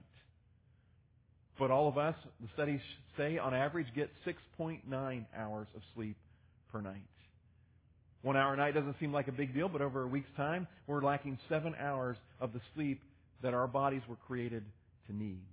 But 1.57 1.71
all 1.71 1.87
of 1.87 1.97
us, 1.97 2.15
the 2.41 2.49
studies 2.53 2.81
say, 3.17 3.37
on 3.37 3.53
average, 3.53 3.87
get 3.95 4.09
6.9 4.27 5.25
hours 5.35 5.67
of 5.75 5.81
sleep 5.95 6.17
per 6.71 6.81
night. 6.81 7.07
One 8.25 8.35
hour 8.35 8.55
a 8.55 8.57
night 8.57 8.73
doesn't 8.73 8.95
seem 8.99 9.13
like 9.13 9.27
a 9.27 9.31
big 9.31 9.53
deal, 9.53 9.69
but 9.69 9.83
over 9.83 10.01
a 10.01 10.07
week's 10.07 10.35
time, 10.35 10.65
we're 10.87 11.03
lacking 11.03 11.37
seven 11.47 11.75
hours 11.79 12.17
of 12.41 12.53
the 12.53 12.61
sleep 12.73 12.99
that 13.43 13.53
our 13.53 13.67
bodies 13.67 14.01
were 14.09 14.15
created 14.15 14.63
to 15.05 15.15
need. 15.15 15.43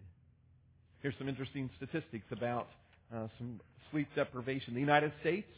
Here's 1.03 1.13
some 1.19 1.29
interesting 1.29 1.69
statistics 1.77 2.25
about 2.31 2.69
uh, 3.15 3.29
some 3.37 3.61
sleep 3.91 4.09
deprivation. 4.17 4.73
The 4.73 4.81
United 4.81 5.13
States 5.21 5.49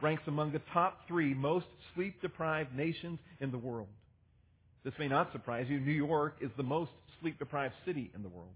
ranks 0.00 0.22
among 0.28 0.52
the 0.52 0.62
top 0.72 1.00
three 1.06 1.34
most 1.34 1.66
sleep 1.94 2.22
deprived 2.22 2.74
nations 2.74 3.18
in 3.38 3.50
the 3.50 3.58
world. 3.58 3.88
This 4.82 4.94
may 4.98 5.08
not 5.08 5.32
surprise 5.32 5.66
you. 5.68 5.78
New 5.78 5.92
York 5.92 6.36
is 6.40 6.50
the 6.56 6.62
most 6.62 6.90
sleep 7.20 7.38
deprived 7.38 7.74
city 7.84 8.10
in 8.14 8.22
the 8.22 8.30
world. 8.30 8.54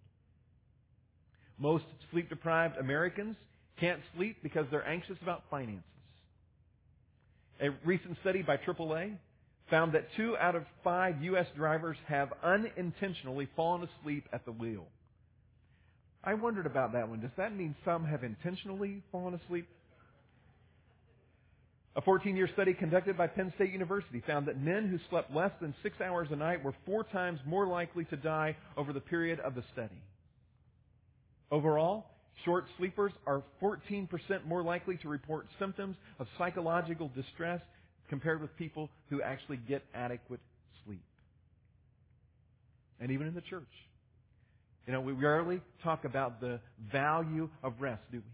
Most 1.58 1.84
sleep 2.10 2.30
deprived 2.30 2.78
Americans 2.78 3.36
can't 3.78 4.00
sleep 4.16 4.38
because 4.42 4.64
they're 4.70 4.88
anxious 4.88 5.18
about 5.20 5.42
finances. 5.50 5.84
A 7.60 7.70
recent 7.84 8.16
study 8.22 8.42
by 8.42 8.56
AAA 8.56 9.16
found 9.68 9.92
that 9.94 10.06
two 10.16 10.36
out 10.38 10.56
of 10.56 10.64
five 10.82 11.22
U.S. 11.22 11.46
drivers 11.56 11.96
have 12.06 12.32
unintentionally 12.42 13.48
fallen 13.54 13.86
asleep 14.00 14.24
at 14.32 14.44
the 14.44 14.52
wheel. 14.52 14.86
I 16.24 16.34
wondered 16.34 16.66
about 16.66 16.92
that 16.92 17.08
one. 17.08 17.20
Does 17.20 17.30
that 17.36 17.56
mean 17.56 17.74
some 17.84 18.04
have 18.04 18.24
intentionally 18.24 19.02
fallen 19.12 19.34
asleep? 19.34 19.66
A 21.96 22.02
14 22.02 22.36
year 22.36 22.48
study 22.52 22.72
conducted 22.72 23.16
by 23.16 23.26
Penn 23.26 23.52
State 23.56 23.72
University 23.72 24.22
found 24.26 24.46
that 24.46 24.60
men 24.60 24.88
who 24.88 24.98
slept 25.08 25.34
less 25.34 25.50
than 25.60 25.74
six 25.82 26.00
hours 26.00 26.28
a 26.30 26.36
night 26.36 26.62
were 26.62 26.74
four 26.86 27.04
times 27.04 27.40
more 27.46 27.66
likely 27.66 28.04
to 28.06 28.16
die 28.16 28.56
over 28.76 28.92
the 28.92 29.00
period 29.00 29.40
of 29.40 29.54
the 29.54 29.64
study. 29.72 30.00
Overall, 31.50 32.06
Short 32.44 32.64
sleepers 32.78 33.12
are 33.26 33.42
14% 33.62 34.08
more 34.46 34.62
likely 34.62 34.96
to 34.98 35.08
report 35.08 35.46
symptoms 35.58 35.96
of 36.18 36.26
psychological 36.38 37.10
distress 37.14 37.60
compared 38.08 38.40
with 38.40 38.56
people 38.56 38.88
who 39.08 39.22
actually 39.22 39.58
get 39.68 39.82
adequate 39.94 40.40
sleep. 40.84 41.02
And 43.00 43.10
even 43.10 43.26
in 43.26 43.34
the 43.34 43.40
church. 43.42 43.62
You 44.86 44.92
know, 44.92 45.00
we 45.00 45.12
rarely 45.12 45.60
talk 45.84 46.04
about 46.04 46.40
the 46.40 46.60
value 46.90 47.48
of 47.62 47.74
rest, 47.78 48.02
do 48.10 48.18
we? 48.18 48.32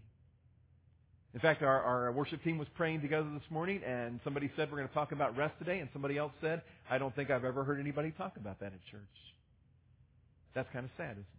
In 1.33 1.39
fact, 1.41 1.61
our, 1.61 1.81
our 1.83 2.11
worship 2.11 2.43
team 2.43 2.57
was 2.57 2.67
praying 2.75 3.01
together 3.01 3.27
this 3.31 3.51
morning, 3.51 3.81
and 3.85 4.19
somebody 4.23 4.49
said 4.55 4.71
we're 4.71 4.77
going 4.77 4.87
to 4.87 4.93
talk 4.93 5.11
about 5.11 5.37
rest 5.37 5.53
today, 5.59 5.79
and 5.79 5.89
somebody 5.93 6.17
else 6.17 6.31
said, 6.41 6.63
I 6.89 6.97
don't 6.97 7.15
think 7.15 7.29
I've 7.29 7.45
ever 7.45 7.63
heard 7.63 7.79
anybody 7.79 8.11
talk 8.11 8.37
about 8.37 8.59
that 8.61 8.67
at 8.67 8.83
church. 8.89 9.01
That's 10.55 10.67
kind 10.73 10.85
of 10.85 10.91
sad, 10.97 11.11
isn't 11.11 11.19
it? 11.19 11.36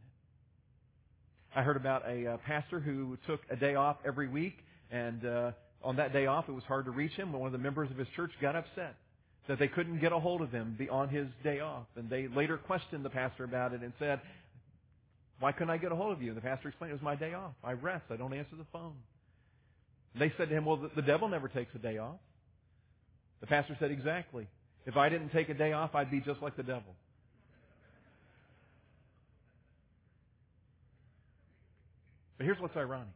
I 1.58 1.62
heard 1.62 1.76
about 1.76 2.08
a 2.08 2.34
uh, 2.34 2.36
pastor 2.46 2.78
who 2.78 3.18
took 3.26 3.40
a 3.50 3.56
day 3.56 3.74
off 3.74 3.96
every 4.06 4.28
week, 4.28 4.58
and 4.92 5.26
uh, 5.26 5.50
on 5.82 5.96
that 5.96 6.12
day 6.12 6.26
off, 6.26 6.48
it 6.48 6.52
was 6.52 6.62
hard 6.62 6.84
to 6.84 6.92
reach 6.92 7.10
him. 7.14 7.32
One 7.32 7.46
of 7.46 7.52
the 7.52 7.58
members 7.58 7.90
of 7.90 7.96
his 7.96 8.06
church 8.14 8.30
got 8.40 8.54
upset 8.54 8.94
that 9.48 9.58
they 9.58 9.66
couldn't 9.66 9.98
get 9.98 10.12
a 10.12 10.20
hold 10.20 10.40
of 10.40 10.52
him 10.52 10.78
on 10.88 11.08
his 11.08 11.26
day 11.42 11.58
off, 11.58 11.86
and 11.96 12.08
they 12.08 12.28
later 12.28 12.58
questioned 12.58 13.04
the 13.04 13.10
pastor 13.10 13.42
about 13.42 13.72
it 13.72 13.80
and 13.80 13.92
said, 13.98 14.20
"Why 15.40 15.50
couldn't 15.50 15.70
I 15.70 15.78
get 15.78 15.90
a 15.90 15.96
hold 15.96 16.12
of 16.12 16.22
you?" 16.22 16.28
And 16.28 16.36
the 16.36 16.42
pastor 16.42 16.68
explained, 16.68 16.92
"It 16.92 16.94
was 16.94 17.02
my 17.02 17.16
day 17.16 17.34
off. 17.34 17.54
I 17.64 17.72
rest. 17.72 18.04
I 18.08 18.14
don't 18.14 18.34
answer 18.34 18.54
the 18.54 18.66
phone." 18.72 18.94
And 20.14 20.22
they 20.22 20.32
said 20.36 20.50
to 20.50 20.54
him, 20.54 20.64
"Well, 20.64 20.76
the, 20.76 20.90
the 20.94 21.02
devil 21.02 21.26
never 21.26 21.48
takes 21.48 21.74
a 21.74 21.78
day 21.78 21.98
off." 21.98 22.20
The 23.40 23.48
pastor 23.48 23.76
said, 23.80 23.90
"Exactly. 23.90 24.46
If 24.86 24.96
I 24.96 25.08
didn't 25.08 25.30
take 25.30 25.48
a 25.48 25.54
day 25.54 25.72
off, 25.72 25.96
I'd 25.96 26.12
be 26.12 26.20
just 26.20 26.40
like 26.40 26.56
the 26.56 26.62
devil." 26.62 26.94
But 32.38 32.46
here's 32.46 32.60
what's 32.60 32.76
ironic 32.76 33.08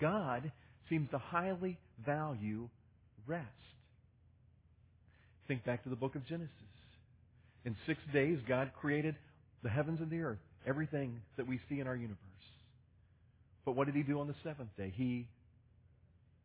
God 0.00 0.50
seems 0.88 1.10
to 1.10 1.18
highly 1.18 1.78
value 2.04 2.68
rest. 3.26 3.46
Think 5.46 5.64
back 5.64 5.84
to 5.84 5.90
the 5.90 5.96
book 5.96 6.16
of 6.16 6.26
Genesis. 6.26 6.50
In 7.64 7.76
six 7.86 8.00
days, 8.12 8.38
God 8.48 8.70
created 8.80 9.14
the 9.62 9.68
heavens 9.68 10.00
and 10.00 10.10
the 10.10 10.20
earth, 10.20 10.38
everything 10.66 11.20
that 11.36 11.46
we 11.46 11.60
see 11.68 11.80
in 11.80 11.86
our 11.86 11.96
universe. 11.96 12.18
But 13.64 13.72
what 13.72 13.86
did 13.86 13.96
he 13.96 14.02
do 14.02 14.20
on 14.20 14.28
the 14.28 14.34
seventh 14.44 14.70
day? 14.76 14.92
He, 14.96 15.26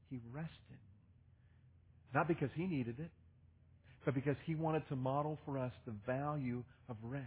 he 0.10 0.20
rested. 0.34 0.50
Not 2.14 2.28
because 2.28 2.50
he 2.56 2.66
needed 2.66 2.96
it, 3.00 3.10
but 4.04 4.16
because 4.16 4.36
he 4.46 4.56
wanted 4.56 4.88
to 4.90 4.96
model 4.96 5.38
for 5.46 5.58
us 5.58 5.72
the 5.86 5.94
value 6.06 6.64
of 6.90 6.98
rest. 7.04 7.26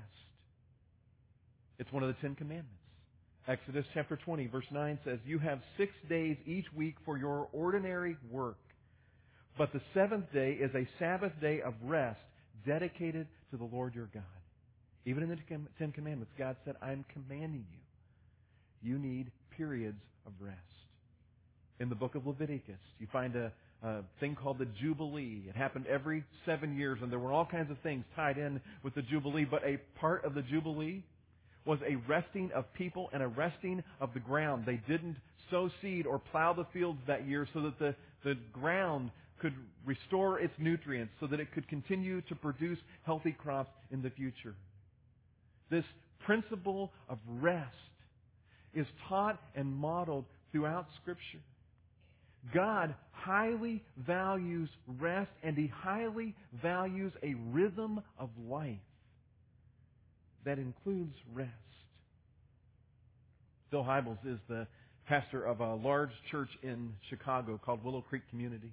It's 1.78 1.92
one 1.92 2.02
of 2.02 2.08
the 2.08 2.20
Ten 2.20 2.34
Commandments. 2.34 2.83
Exodus 3.46 3.84
chapter 3.92 4.16
20, 4.16 4.46
verse 4.46 4.64
9 4.70 4.98
says, 5.04 5.18
You 5.26 5.38
have 5.38 5.60
six 5.76 5.92
days 6.08 6.36
each 6.46 6.64
week 6.74 6.94
for 7.04 7.18
your 7.18 7.48
ordinary 7.52 8.16
work, 8.30 8.56
but 9.58 9.70
the 9.72 9.82
seventh 9.92 10.32
day 10.32 10.52
is 10.52 10.70
a 10.74 10.88
Sabbath 10.98 11.32
day 11.42 11.60
of 11.60 11.74
rest 11.82 12.20
dedicated 12.66 13.26
to 13.50 13.58
the 13.58 13.64
Lord 13.64 13.94
your 13.94 14.08
God. 14.14 14.22
Even 15.04 15.22
in 15.24 15.28
the 15.28 15.36
Ten 15.78 15.92
Commandments, 15.92 16.32
God 16.38 16.56
said, 16.64 16.76
I'm 16.80 17.04
commanding 17.12 17.66
you. 17.70 18.90
You 18.90 18.98
need 18.98 19.30
periods 19.56 20.00
of 20.26 20.32
rest. 20.40 20.58
In 21.80 21.90
the 21.90 21.94
book 21.94 22.14
of 22.14 22.26
Leviticus, 22.26 22.80
you 22.98 23.06
find 23.12 23.36
a, 23.36 23.52
a 23.82 24.00
thing 24.20 24.36
called 24.40 24.58
the 24.58 24.68
Jubilee. 24.80 25.42
It 25.48 25.54
happened 25.54 25.84
every 25.86 26.24
seven 26.46 26.78
years, 26.78 26.98
and 27.02 27.12
there 27.12 27.18
were 27.18 27.32
all 27.32 27.44
kinds 27.44 27.70
of 27.70 27.76
things 27.82 28.04
tied 28.16 28.38
in 28.38 28.62
with 28.82 28.94
the 28.94 29.02
Jubilee, 29.02 29.44
but 29.44 29.62
a 29.64 29.78
part 30.00 30.24
of 30.24 30.32
the 30.32 30.42
Jubilee 30.42 31.04
was 31.64 31.78
a 31.86 31.96
resting 32.08 32.50
of 32.54 32.72
people 32.74 33.08
and 33.12 33.22
a 33.22 33.28
resting 33.28 33.82
of 34.00 34.12
the 34.14 34.20
ground. 34.20 34.64
They 34.66 34.80
didn't 34.88 35.16
sow 35.50 35.70
seed 35.80 36.06
or 36.06 36.18
plow 36.18 36.52
the 36.52 36.66
fields 36.72 36.98
that 37.06 37.26
year 37.26 37.48
so 37.52 37.62
that 37.62 37.78
the, 37.78 37.94
the 38.22 38.34
ground 38.52 39.10
could 39.40 39.54
restore 39.84 40.38
its 40.40 40.54
nutrients 40.58 41.12
so 41.20 41.26
that 41.26 41.40
it 41.40 41.52
could 41.52 41.68
continue 41.68 42.20
to 42.22 42.34
produce 42.34 42.78
healthy 43.04 43.32
crops 43.32 43.70
in 43.90 44.02
the 44.02 44.10
future. 44.10 44.54
This 45.70 45.84
principle 46.24 46.90
of 47.08 47.18
rest 47.40 47.74
is 48.74 48.86
taught 49.08 49.40
and 49.54 49.74
modeled 49.74 50.24
throughout 50.52 50.86
Scripture. 51.02 51.42
God 52.52 52.94
highly 53.12 53.82
values 54.06 54.68
rest 55.00 55.30
and 55.42 55.56
He 55.56 55.66
highly 55.66 56.34
values 56.62 57.12
a 57.22 57.34
rhythm 57.52 58.00
of 58.18 58.28
life 58.48 58.78
that 60.44 60.58
includes 60.58 61.14
rest. 61.32 61.50
Bill 63.70 63.84
Hybels 63.84 64.18
is 64.26 64.38
the 64.48 64.66
pastor 65.06 65.44
of 65.44 65.60
a 65.60 65.74
large 65.74 66.12
church 66.30 66.48
in 66.62 66.92
Chicago 67.10 67.60
called 67.62 67.84
Willow 67.84 68.02
Creek 68.02 68.22
Community. 68.30 68.72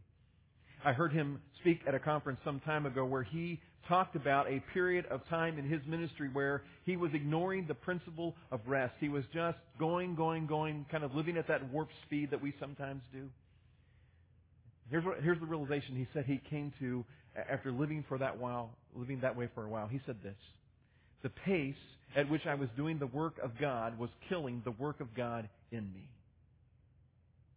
I 0.83 0.93
heard 0.93 1.13
him 1.13 1.41
speak 1.59 1.81
at 1.87 1.93
a 1.93 1.99
conference 1.99 2.39
some 2.43 2.59
time 2.61 2.85
ago 2.85 3.05
where 3.05 3.23
he 3.23 3.59
talked 3.87 4.15
about 4.15 4.47
a 4.47 4.63
period 4.73 5.05
of 5.07 5.27
time 5.27 5.59
in 5.59 5.67
his 5.67 5.81
ministry 5.87 6.29
where 6.31 6.63
he 6.85 6.97
was 6.97 7.11
ignoring 7.13 7.65
the 7.67 7.73
principle 7.73 8.35
of 8.51 8.61
rest. 8.67 8.93
He 8.99 9.09
was 9.09 9.23
just 9.33 9.57
going, 9.79 10.15
going, 10.15 10.47
going, 10.47 10.85
kind 10.91 11.03
of 11.03 11.13
living 11.13 11.37
at 11.37 11.47
that 11.47 11.71
warp 11.71 11.89
speed 12.05 12.31
that 12.31 12.41
we 12.41 12.53
sometimes 12.59 13.01
do. 13.11 13.27
Here's, 14.89 15.05
what, 15.05 15.21
here's 15.21 15.39
the 15.39 15.45
realization 15.45 15.95
he 15.95 16.07
said 16.13 16.25
he 16.25 16.41
came 16.49 16.73
to 16.79 17.05
after 17.49 17.71
living 17.71 18.03
for 18.07 18.17
that 18.17 18.37
while, 18.37 18.71
living 18.95 19.21
that 19.21 19.35
way 19.35 19.49
for 19.53 19.65
a 19.65 19.69
while. 19.69 19.87
He 19.87 20.01
said 20.05 20.17
this. 20.23 20.35
The 21.23 21.29
pace 21.29 21.75
at 22.15 22.29
which 22.29 22.45
I 22.45 22.55
was 22.55 22.69
doing 22.75 22.99
the 22.99 23.07
work 23.07 23.37
of 23.41 23.51
God 23.59 23.97
was 23.97 24.09
killing 24.27 24.61
the 24.65 24.71
work 24.71 24.99
of 24.99 25.13
God 25.15 25.47
in 25.71 25.83
me. 25.93 26.07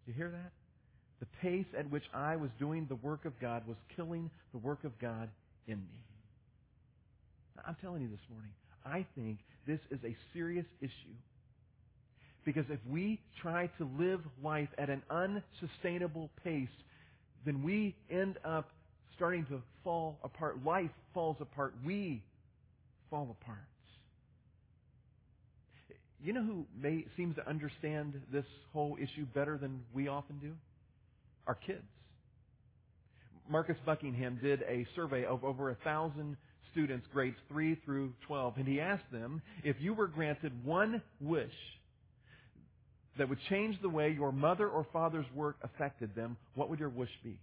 Do 0.05 0.13
you 0.13 0.15
hear 0.15 0.31
that? 0.31 0.53
The 1.21 1.27
pace 1.41 1.67
at 1.79 1.91
which 1.91 2.05
I 2.13 2.37
was 2.37 2.51
doing 2.59 2.87
the 2.89 2.97
work 2.97 3.25
of 3.25 3.33
God 3.41 3.67
was 3.67 3.77
killing 3.97 4.31
the 4.53 4.59
work 4.59 4.85
of 4.85 4.99
God 5.01 5.29
in 5.67 5.79
me. 5.79 6.05
Now, 7.57 7.63
I'm 7.69 7.77
telling 7.81 8.03
you 8.03 8.09
this 8.09 8.21
morning, 8.31 8.51
I 8.85 9.07
think 9.15 9.39
this 9.67 9.81
is 9.91 9.99
a 10.05 10.15
serious 10.35 10.67
issue. 10.81 11.15
Because 12.45 12.67
if 12.69 12.81
we 12.91 13.21
try 13.41 13.69
to 13.79 13.89
live 13.99 14.21
life 14.43 14.69
at 14.77 14.91
an 14.91 15.03
unsustainable 15.11 16.29
pace, 16.45 16.69
then 17.47 17.63
we 17.63 17.97
end 18.11 18.37
up 18.45 18.69
starting 19.17 19.47
to 19.47 19.63
fall 19.83 20.19
apart. 20.23 20.63
Life 20.65 20.91
falls 21.15 21.37
apart. 21.41 21.73
We 21.87 22.23
fall 23.15 23.37
apart. 23.41 23.59
You 26.21 26.33
know 26.33 26.43
who 26.43 26.67
may, 26.77 27.05
seems 27.17 27.37
to 27.37 27.49
understand 27.49 28.21
this 28.33 28.47
whole 28.73 28.97
issue 29.01 29.25
better 29.33 29.57
than 29.57 29.83
we 29.95 30.09
often 30.09 30.39
do? 30.41 30.51
Our 31.47 31.55
kids. 31.55 31.85
Marcus 33.49 33.77
Buckingham 33.87 34.41
did 34.43 34.63
a 34.63 34.85
survey 34.97 35.25
of 35.27 35.45
over 35.45 35.71
a 35.71 35.77
thousand 35.85 36.37
students, 36.73 37.07
grades 37.13 37.37
3 37.51 37.77
through 37.85 38.15
12, 38.27 38.55
and 38.57 38.67
he 38.67 38.81
asked 38.81 39.13
them 39.13 39.43
if 39.63 39.77
you 39.79 39.95
were 39.95 40.09
granted 40.09 40.65
one 40.65 41.01
wish 41.21 41.53
that 43.17 43.29
would 43.29 43.39
change 43.49 43.81
the 43.81 43.89
way 43.89 44.11
your 44.11 44.33
mother 44.33 44.67
or 44.67 44.85
father's 44.93 45.27
work 45.37 45.57
affected 45.63 46.17
them, 46.17 46.37
what 46.57 46.69
would 46.69 46.81
your 46.81 46.89
wish 46.89 47.11
be? 47.23 47.39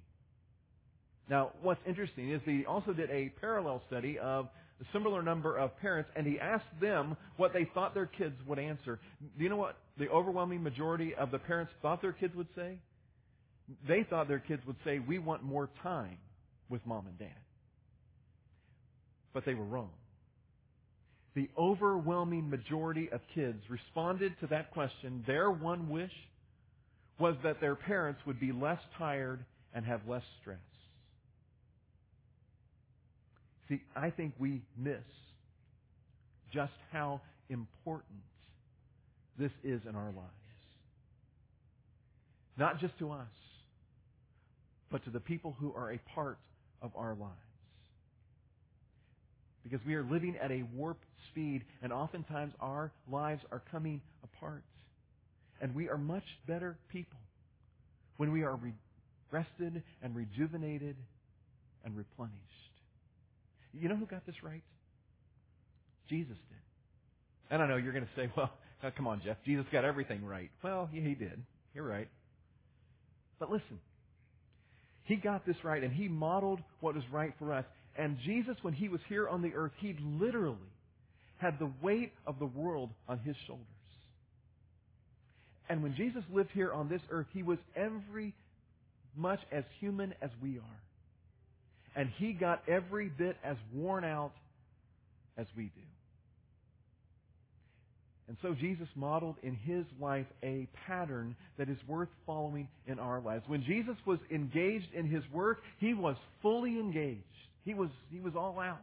Now, 1.29 1.51
what's 1.61 1.79
interesting 1.87 2.29
is 2.29 2.41
he 2.43 2.65
also 2.65 2.91
did 2.91 3.09
a 3.09 3.29
parallel 3.39 3.81
study 3.87 4.19
of 4.19 4.49
a 4.81 4.85
similar 4.93 5.21
number 5.21 5.57
of 5.57 5.77
parents, 5.79 6.09
and 6.15 6.25
he 6.25 6.39
asked 6.39 6.65
them 6.81 7.15
what 7.37 7.53
they 7.53 7.69
thought 7.73 7.93
their 7.93 8.07
kids 8.07 8.35
would 8.47 8.57
answer. 8.57 8.99
Do 9.37 9.43
you 9.43 9.49
know 9.49 9.57
what 9.57 9.77
the 9.97 10.09
overwhelming 10.09 10.63
majority 10.63 11.13
of 11.13 11.29
the 11.29 11.37
parents 11.39 11.71
thought 11.81 12.01
their 12.01 12.13
kids 12.13 12.35
would 12.35 12.47
say? 12.55 12.77
They 13.87 14.05
thought 14.09 14.27
their 14.27 14.39
kids 14.39 14.63
would 14.65 14.77
say, 14.83 14.99
We 14.99 15.19
want 15.19 15.43
more 15.43 15.69
time 15.83 16.17
with 16.69 16.85
mom 16.85 17.05
and 17.07 17.17
dad. 17.19 17.29
But 19.33 19.45
they 19.45 19.53
were 19.53 19.65
wrong. 19.65 19.91
The 21.35 21.49
overwhelming 21.57 22.49
majority 22.49 23.09
of 23.11 23.21
kids 23.33 23.59
responded 23.69 24.33
to 24.41 24.47
that 24.47 24.71
question. 24.71 25.23
Their 25.27 25.49
one 25.49 25.89
wish 25.89 26.11
was 27.19 27.35
that 27.43 27.61
their 27.61 27.75
parents 27.75 28.19
would 28.25 28.39
be 28.39 28.51
less 28.51 28.79
tired 28.97 29.45
and 29.73 29.85
have 29.85 30.01
less 30.07 30.23
stress. 30.41 30.57
See, 33.71 33.81
I 33.95 34.09
think 34.09 34.33
we 34.37 34.61
miss 34.77 34.97
just 36.53 36.73
how 36.91 37.21
important 37.49 38.19
this 39.39 39.51
is 39.63 39.79
in 39.87 39.95
our 39.95 40.07
lives. 40.07 40.27
Not 42.57 42.81
just 42.81 42.99
to 42.99 43.11
us, 43.11 43.29
but 44.91 45.05
to 45.05 45.09
the 45.09 45.21
people 45.21 45.55
who 45.57 45.73
are 45.73 45.93
a 45.93 45.99
part 46.13 46.37
of 46.81 46.91
our 46.97 47.15
lives. 47.15 47.31
Because 49.63 49.79
we 49.87 49.95
are 49.95 50.03
living 50.03 50.35
at 50.43 50.51
a 50.51 50.63
warp 50.75 50.99
speed, 51.29 51.63
and 51.81 51.93
oftentimes 51.93 52.51
our 52.59 52.91
lives 53.09 53.41
are 53.53 53.61
coming 53.71 54.01
apart. 54.21 54.63
And 55.61 55.73
we 55.73 55.87
are 55.87 55.97
much 55.97 56.25
better 56.45 56.77
people 56.91 57.19
when 58.17 58.33
we 58.33 58.43
are 58.43 58.59
rested 59.31 59.81
and 60.03 60.13
rejuvenated 60.13 60.97
and 61.85 61.95
replenished. 61.95 62.70
You 63.73 63.89
know 63.89 63.95
who 63.95 64.05
got 64.05 64.25
this 64.25 64.35
right? 64.43 64.63
Jesus 66.09 66.37
did. 66.49 67.53
And 67.53 67.61
I 67.61 67.67
know 67.67 67.77
you're 67.77 67.93
going 67.93 68.05
to 68.05 68.11
say, 68.15 68.29
well, 68.35 68.51
come 68.97 69.07
on, 69.07 69.21
Jeff. 69.23 69.37
Jesus 69.45 69.65
got 69.71 69.85
everything 69.85 70.25
right. 70.25 70.49
Well, 70.63 70.89
yeah, 70.93 71.01
he 71.01 71.15
did. 71.15 71.41
You're 71.73 71.87
right. 71.87 72.07
But 73.39 73.51
listen, 73.51 73.79
he 75.03 75.15
got 75.15 75.45
this 75.45 75.55
right, 75.63 75.83
and 75.83 75.91
he 75.91 76.07
modeled 76.07 76.59
what 76.79 76.95
was 76.95 77.03
right 77.11 77.33
for 77.39 77.53
us. 77.53 77.65
And 77.97 78.17
Jesus, 78.25 78.55
when 78.61 78.73
he 78.73 78.87
was 78.87 79.01
here 79.09 79.27
on 79.27 79.41
the 79.41 79.53
earth, 79.53 79.71
he 79.79 79.95
literally 80.01 80.57
had 81.37 81.57
the 81.59 81.71
weight 81.81 82.13
of 82.27 82.39
the 82.39 82.45
world 82.45 82.91
on 83.07 83.19
his 83.19 83.35
shoulders. 83.47 83.65
And 85.69 85.81
when 85.81 85.95
Jesus 85.95 86.23
lived 86.31 86.51
here 86.53 86.71
on 86.71 86.87
this 86.89 87.01
earth, 87.09 87.27
he 87.33 87.43
was 87.43 87.57
every 87.75 88.33
much 89.15 89.39
as 89.51 89.63
human 89.79 90.13
as 90.21 90.29
we 90.41 90.57
are. 90.57 90.81
And 91.95 92.09
he 92.17 92.33
got 92.33 92.63
every 92.67 93.09
bit 93.09 93.37
as 93.43 93.57
worn 93.73 94.03
out 94.03 94.31
as 95.37 95.47
we 95.55 95.65
do. 95.65 95.81
And 98.27 98.37
so 98.41 98.53
Jesus 98.53 98.87
modeled 98.95 99.35
in 99.43 99.55
his 99.55 99.83
life 99.99 100.25
a 100.41 100.65
pattern 100.87 101.35
that 101.57 101.67
is 101.67 101.77
worth 101.85 102.07
following 102.25 102.69
in 102.87 102.97
our 102.97 103.19
lives. 103.19 103.43
When 103.47 103.61
Jesus 103.63 103.97
was 104.05 104.19
engaged 104.29 104.93
in 104.93 105.05
his 105.05 105.23
work, 105.33 105.59
he 105.79 105.93
was 105.93 106.15
fully 106.41 106.79
engaged. 106.79 107.23
He 107.65 107.73
was, 107.73 107.89
he 108.09 108.21
was 108.21 108.33
all 108.37 108.57
out. 108.57 108.79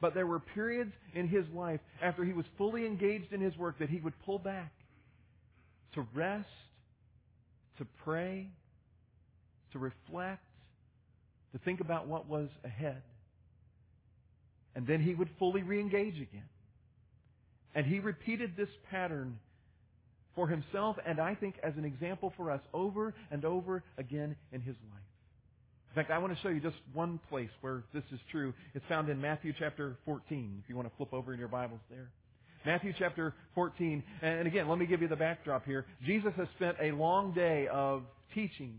But 0.00 0.14
there 0.14 0.26
were 0.26 0.40
periods 0.40 0.92
in 1.14 1.28
his 1.28 1.44
life 1.54 1.80
after 2.02 2.24
he 2.24 2.32
was 2.32 2.46
fully 2.56 2.86
engaged 2.86 3.34
in 3.34 3.40
his 3.42 3.54
work 3.58 3.78
that 3.80 3.90
he 3.90 4.00
would 4.00 4.14
pull 4.24 4.38
back 4.38 4.72
to 5.94 6.06
rest, 6.14 6.48
to 7.76 7.86
pray, 8.02 8.48
to 9.72 9.78
reflect, 9.78 10.42
to 11.52 11.58
think 11.58 11.80
about 11.80 12.06
what 12.06 12.28
was 12.28 12.48
ahead. 12.64 13.02
And 14.74 14.86
then 14.86 15.00
he 15.00 15.14
would 15.14 15.28
fully 15.38 15.62
reengage 15.62 16.20
again. 16.20 16.48
And 17.74 17.86
he 17.86 17.98
repeated 17.98 18.56
this 18.56 18.68
pattern 18.90 19.38
for 20.34 20.48
himself 20.48 20.96
and 21.06 21.20
I 21.20 21.34
think 21.34 21.56
as 21.62 21.72
an 21.76 21.84
example 21.84 22.32
for 22.36 22.50
us 22.50 22.60
over 22.72 23.14
and 23.30 23.44
over 23.44 23.82
again 23.98 24.36
in 24.52 24.60
his 24.60 24.76
life. 24.90 25.00
In 25.90 25.96
fact, 25.96 26.12
I 26.12 26.18
want 26.18 26.32
to 26.34 26.40
show 26.40 26.50
you 26.50 26.60
just 26.60 26.76
one 26.92 27.18
place 27.28 27.50
where 27.62 27.82
this 27.92 28.04
is 28.12 28.20
true. 28.30 28.54
It's 28.74 28.84
found 28.88 29.08
in 29.08 29.20
Matthew 29.20 29.52
chapter 29.58 29.96
14, 30.04 30.62
if 30.62 30.70
you 30.70 30.76
want 30.76 30.88
to 30.88 30.96
flip 30.96 31.12
over 31.12 31.32
in 31.32 31.38
your 31.40 31.48
Bibles 31.48 31.80
there. 31.90 32.10
Matthew 32.64 32.92
chapter 32.96 33.34
14. 33.54 34.02
And 34.22 34.46
again, 34.46 34.68
let 34.68 34.78
me 34.78 34.86
give 34.86 35.02
you 35.02 35.08
the 35.08 35.16
backdrop 35.16 35.64
here. 35.64 35.86
Jesus 36.06 36.32
has 36.36 36.46
spent 36.56 36.76
a 36.80 36.92
long 36.92 37.32
day 37.32 37.66
of 37.72 38.02
teaching. 38.34 38.74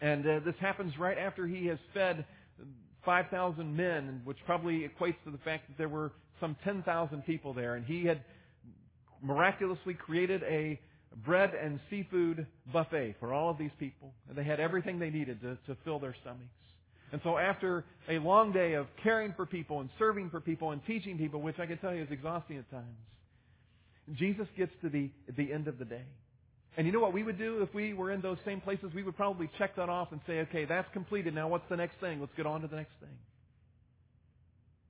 And 0.00 0.26
uh, 0.26 0.40
this 0.44 0.54
happens 0.60 0.92
right 0.98 1.18
after 1.18 1.46
he 1.46 1.66
has 1.66 1.78
fed 1.94 2.24
5,000 3.04 3.76
men, 3.76 4.20
which 4.24 4.38
probably 4.44 4.88
equates 4.88 5.16
to 5.24 5.30
the 5.30 5.38
fact 5.38 5.68
that 5.68 5.78
there 5.78 5.88
were 5.88 6.12
some 6.40 6.56
10,000 6.64 7.24
people 7.24 7.54
there. 7.54 7.76
And 7.76 7.86
he 7.86 8.04
had 8.04 8.22
miraculously 9.22 9.94
created 9.94 10.42
a 10.42 10.78
bread 11.24 11.52
and 11.54 11.80
seafood 11.88 12.46
buffet 12.72 13.16
for 13.20 13.32
all 13.32 13.50
of 13.50 13.58
these 13.58 13.70
people. 13.78 14.12
And 14.28 14.36
they 14.36 14.44
had 14.44 14.60
everything 14.60 14.98
they 14.98 15.10
needed 15.10 15.40
to, 15.40 15.56
to 15.66 15.80
fill 15.84 15.98
their 15.98 16.14
stomachs. 16.20 16.50
And 17.12 17.20
so 17.22 17.38
after 17.38 17.84
a 18.08 18.18
long 18.18 18.52
day 18.52 18.74
of 18.74 18.86
caring 19.02 19.32
for 19.34 19.46
people 19.46 19.80
and 19.80 19.88
serving 19.98 20.30
for 20.30 20.40
people 20.40 20.72
and 20.72 20.84
teaching 20.86 21.16
people, 21.16 21.40
which 21.40 21.58
I 21.58 21.66
can 21.66 21.78
tell 21.78 21.94
you 21.94 22.02
is 22.02 22.10
exhausting 22.10 22.58
at 22.58 22.70
times, 22.70 22.84
Jesus 24.14 24.46
gets 24.56 24.72
to 24.82 24.88
the, 24.88 25.10
the 25.36 25.52
end 25.52 25.68
of 25.68 25.78
the 25.78 25.84
day. 25.84 26.04
And 26.76 26.86
you 26.86 26.92
know 26.92 27.00
what 27.00 27.14
we 27.14 27.22
would 27.22 27.38
do 27.38 27.62
if 27.62 27.72
we 27.74 27.94
were 27.94 28.12
in 28.12 28.20
those 28.20 28.36
same 28.44 28.60
places? 28.60 28.90
We 28.94 29.02
would 29.02 29.16
probably 29.16 29.48
check 29.58 29.76
that 29.76 29.88
off 29.88 30.12
and 30.12 30.20
say, 30.26 30.40
okay, 30.40 30.66
that's 30.66 30.88
completed. 30.92 31.34
Now 31.34 31.48
what's 31.48 31.68
the 31.70 31.76
next 31.76 31.98
thing? 32.00 32.20
Let's 32.20 32.34
get 32.36 32.44
on 32.46 32.60
to 32.60 32.68
the 32.68 32.76
next 32.76 32.92
thing. 33.00 33.16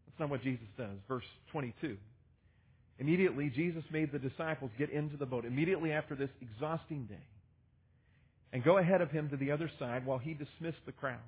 That's 0.06 0.18
not 0.18 0.30
what 0.30 0.42
Jesus 0.42 0.66
does. 0.76 0.96
Verse 1.06 1.24
22. 1.52 1.96
Immediately, 2.98 3.52
Jesus 3.54 3.84
made 3.92 4.10
the 4.10 4.18
disciples 4.18 4.70
get 4.78 4.90
into 4.90 5.16
the 5.16 5.26
boat 5.26 5.44
immediately 5.44 5.92
after 5.92 6.16
this 6.16 6.30
exhausting 6.40 7.04
day 7.04 7.22
and 8.52 8.64
go 8.64 8.78
ahead 8.78 9.00
of 9.00 9.10
him 9.10 9.28
to 9.28 9.36
the 9.36 9.52
other 9.52 9.70
side 9.78 10.06
while 10.06 10.18
he 10.18 10.32
dismissed 10.32 10.84
the 10.86 10.92
crowd. 10.92 11.18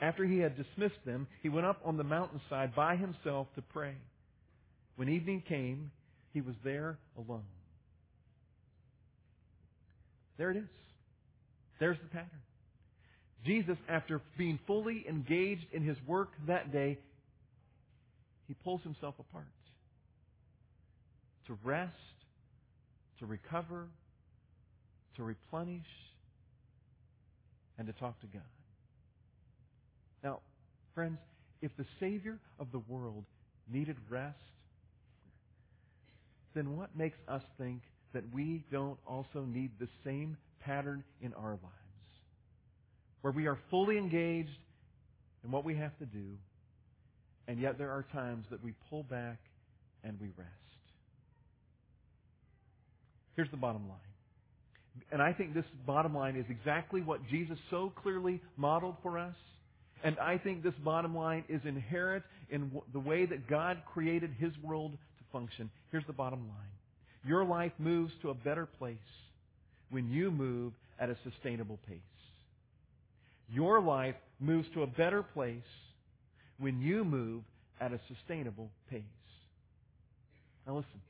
After 0.00 0.24
he 0.24 0.38
had 0.38 0.56
dismissed 0.56 1.04
them, 1.04 1.26
he 1.42 1.48
went 1.48 1.66
up 1.66 1.80
on 1.84 1.96
the 1.96 2.04
mountainside 2.04 2.74
by 2.76 2.96
himself 2.96 3.48
to 3.56 3.62
pray. 3.62 3.94
When 4.96 5.08
evening 5.08 5.42
came, 5.48 5.90
he 6.32 6.40
was 6.40 6.54
there 6.62 6.98
alone. 7.16 7.42
There 10.38 10.50
it 10.50 10.56
is. 10.56 10.68
There's 11.80 11.98
the 11.98 12.08
pattern. 12.08 12.30
Jesus, 13.44 13.76
after 13.88 14.20
being 14.36 14.58
fully 14.66 15.04
engaged 15.08 15.66
in 15.72 15.82
his 15.82 15.96
work 16.06 16.30
that 16.46 16.72
day, 16.72 16.98
he 18.46 18.54
pulls 18.64 18.80
himself 18.82 19.14
apart 19.18 19.44
to 21.46 21.58
rest, 21.64 21.92
to 23.20 23.26
recover, 23.26 23.86
to 25.16 25.22
replenish, 25.22 25.86
and 27.78 27.86
to 27.86 27.92
talk 27.94 28.20
to 28.20 28.26
God. 28.26 28.42
Now, 30.22 30.40
friends, 30.94 31.18
if 31.62 31.70
the 31.76 31.86
Savior 32.00 32.38
of 32.58 32.68
the 32.72 32.80
world 32.88 33.24
needed 33.72 33.96
rest, 34.10 34.36
then 36.54 36.76
what 36.76 36.96
makes 36.96 37.18
us 37.28 37.42
think 37.56 37.82
that 38.14 38.24
we 38.32 38.64
don't 38.70 38.98
also 39.06 39.44
need 39.46 39.70
the 39.78 39.88
same 40.04 40.36
pattern 40.60 41.04
in 41.20 41.34
our 41.34 41.50
lives? 41.50 41.62
Where 43.20 43.32
we 43.32 43.46
are 43.46 43.58
fully 43.70 43.98
engaged 43.98 44.50
in 45.44 45.50
what 45.50 45.64
we 45.64 45.76
have 45.76 45.96
to 45.98 46.06
do, 46.06 46.36
and 47.46 47.60
yet 47.60 47.78
there 47.78 47.90
are 47.90 48.04
times 48.12 48.46
that 48.50 48.62
we 48.62 48.74
pull 48.90 49.02
back 49.02 49.38
and 50.04 50.18
we 50.20 50.28
rest. 50.36 50.50
Here's 53.36 53.50
the 53.50 53.56
bottom 53.56 53.88
line. 53.88 53.98
And 55.12 55.22
I 55.22 55.32
think 55.32 55.54
this 55.54 55.64
bottom 55.86 56.14
line 56.14 56.36
is 56.36 56.44
exactly 56.48 57.00
what 57.00 57.20
Jesus 57.28 57.56
so 57.70 57.92
clearly 58.02 58.40
modeled 58.56 58.96
for 59.02 59.18
us. 59.18 59.36
And 60.02 60.18
I 60.18 60.38
think 60.38 60.62
this 60.62 60.74
bottom 60.84 61.16
line 61.16 61.44
is 61.48 61.60
inherent 61.64 62.24
in 62.50 62.70
the 62.92 63.00
way 63.00 63.26
that 63.26 63.48
God 63.48 63.82
created 63.92 64.30
His 64.38 64.52
world 64.62 64.92
to 64.92 65.24
function. 65.32 65.70
Here's 65.90 66.06
the 66.06 66.12
bottom 66.12 66.40
line. 66.40 66.77
Your 67.24 67.44
life 67.44 67.72
moves 67.78 68.12
to 68.22 68.30
a 68.30 68.34
better 68.34 68.66
place 68.66 68.96
when 69.90 70.10
you 70.10 70.30
move 70.30 70.72
at 71.00 71.10
a 71.10 71.16
sustainable 71.24 71.78
pace. 71.88 71.98
Your 73.50 73.80
life 73.80 74.14
moves 74.40 74.68
to 74.74 74.82
a 74.82 74.86
better 74.86 75.22
place 75.22 75.62
when 76.58 76.80
you 76.80 77.04
move 77.04 77.42
at 77.80 77.92
a 77.92 78.00
sustainable 78.08 78.70
pace. 78.90 79.02
Now 80.66 80.76
listen, 80.76 81.00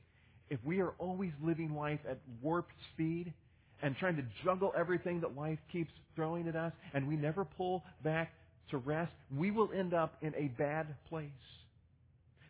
if 0.49 0.59
we 0.63 0.81
are 0.81 0.93
always 0.99 1.31
living 1.43 1.75
life 1.75 1.99
at 2.09 2.17
warp 2.41 2.67
speed 2.93 3.33
and 3.81 3.95
trying 3.97 4.15
to 4.15 4.23
juggle 4.43 4.73
everything 4.77 5.21
that 5.21 5.35
life 5.35 5.59
keeps 5.71 5.91
throwing 6.15 6.47
at 6.47 6.55
us 6.55 6.73
and 6.93 7.07
we 7.07 7.15
never 7.15 7.45
pull 7.45 7.83
back 8.03 8.31
to 8.71 8.77
rest, 8.77 9.11
we 9.35 9.51
will 9.51 9.69
end 9.75 9.93
up 9.93 10.15
in 10.21 10.33
a 10.35 10.47
bad 10.57 10.87
place. 11.09 11.29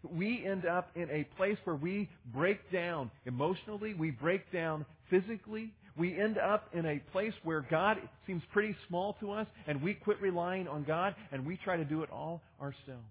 We 0.04 0.46
end 0.46 0.66
up 0.66 0.90
in 0.96 1.10
a 1.10 1.26
place 1.36 1.58
where 1.66 1.76
we 1.76 2.10
break 2.34 2.72
down 2.72 3.12
emotionally, 3.26 3.94
we 3.94 4.12
break 4.12 4.52
down 4.52 4.86
physically, 5.10 5.74
we 5.98 6.18
end 6.18 6.38
up 6.38 6.70
in 6.74 6.86
a 6.86 7.00
place 7.12 7.34
where 7.44 7.66
God 7.70 7.98
seems 8.26 8.42
pretty 8.54 8.76
small 8.88 9.18
to 9.20 9.32
us 9.32 9.48
and 9.68 9.82
we 9.82 9.94
quit 9.94 10.22
relying 10.22 10.68
on 10.68 10.86
God 10.86 11.14
and 11.32 11.46
we 11.46 11.58
try 11.58 11.76
to 11.76 11.84
do 11.84 12.04
it 12.04 12.10
all 12.10 12.42
ourselves. 12.62 13.04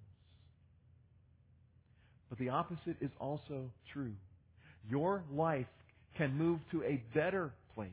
But 2.31 2.38
the 2.38 2.48
opposite 2.48 2.96
is 3.01 3.11
also 3.20 3.70
true. 3.92 4.12
Your 4.88 5.22
life 5.33 5.66
can 6.16 6.37
move 6.37 6.61
to 6.72 6.83
a 6.83 7.03
better 7.14 7.53
place 7.74 7.90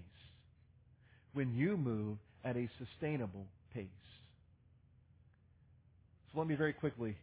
when 1.33 1.53
you 1.53 1.75
move 1.75 2.17
at 2.45 2.55
a 2.55 2.69
sustainable 2.79 3.45
pace. 3.73 3.85
So 6.31 6.39
let 6.39 6.47
me 6.47 6.55
very 6.55 6.73
quickly 6.73 7.17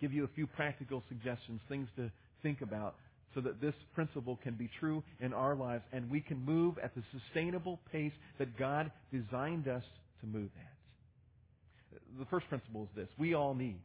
give 0.00 0.12
you 0.12 0.24
a 0.24 0.28
few 0.28 0.46
practical 0.46 1.02
suggestions, 1.08 1.60
things 1.68 1.88
to 1.96 2.10
think 2.42 2.60
about 2.62 2.94
so 3.34 3.40
that 3.40 3.60
this 3.60 3.74
principle 3.94 4.38
can 4.42 4.54
be 4.54 4.68
true 4.80 5.02
in 5.20 5.32
our 5.32 5.54
lives 5.54 5.84
and 5.92 6.10
we 6.10 6.20
can 6.20 6.44
move 6.44 6.78
at 6.82 6.94
the 6.94 7.02
sustainable 7.12 7.78
pace 7.92 8.12
that 8.38 8.58
God 8.58 8.90
designed 9.12 9.68
us 9.68 9.84
to 10.20 10.26
move 10.26 10.50
at. 10.58 12.00
The 12.18 12.24
first 12.26 12.48
principle 12.48 12.82
is 12.84 12.88
this. 12.96 13.08
We 13.18 13.34
all 13.34 13.54
need 13.54 13.80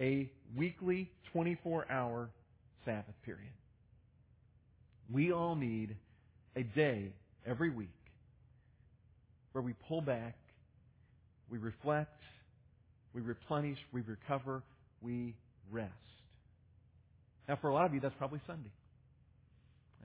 a 0.00 0.30
weekly 0.56 1.10
24 1.32 1.90
hour 1.90 2.30
Sabbath 2.84 3.14
period. 3.24 3.52
We 5.12 5.32
all 5.32 5.54
need 5.54 5.96
a 6.56 6.62
day 6.62 7.12
every 7.46 7.70
week 7.70 7.88
where 9.52 9.62
we 9.62 9.74
pull 9.88 10.00
back, 10.00 10.36
we 11.50 11.58
reflect, 11.58 12.22
we 13.14 13.20
replenish, 13.20 13.78
we 13.92 14.02
recover, 14.02 14.62
we 15.02 15.34
rest. 15.70 15.92
Now, 17.48 17.58
for 17.60 17.68
a 17.68 17.74
lot 17.74 17.86
of 17.86 17.94
you, 17.94 18.00
that's 18.00 18.14
probably 18.18 18.40
Sunday. 18.46 18.70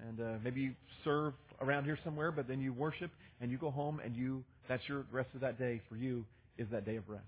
And 0.07 0.19
uh, 0.19 0.39
maybe 0.43 0.61
you 0.61 0.73
serve 1.03 1.33
around 1.61 1.85
here 1.85 1.97
somewhere, 2.03 2.31
but 2.31 2.47
then 2.47 2.59
you 2.59 2.73
worship 2.73 3.11
and 3.39 3.51
you 3.51 3.57
go 3.57 3.71
home 3.71 4.01
and 4.03 4.15
you 4.15 4.43
that's 4.67 4.83
your 4.87 5.05
rest 5.11 5.29
of 5.35 5.41
that 5.41 5.59
day 5.59 5.81
for 5.89 5.95
you 5.95 6.25
is 6.57 6.67
that 6.71 6.85
day 6.85 6.95
of 6.95 7.07
rest. 7.07 7.23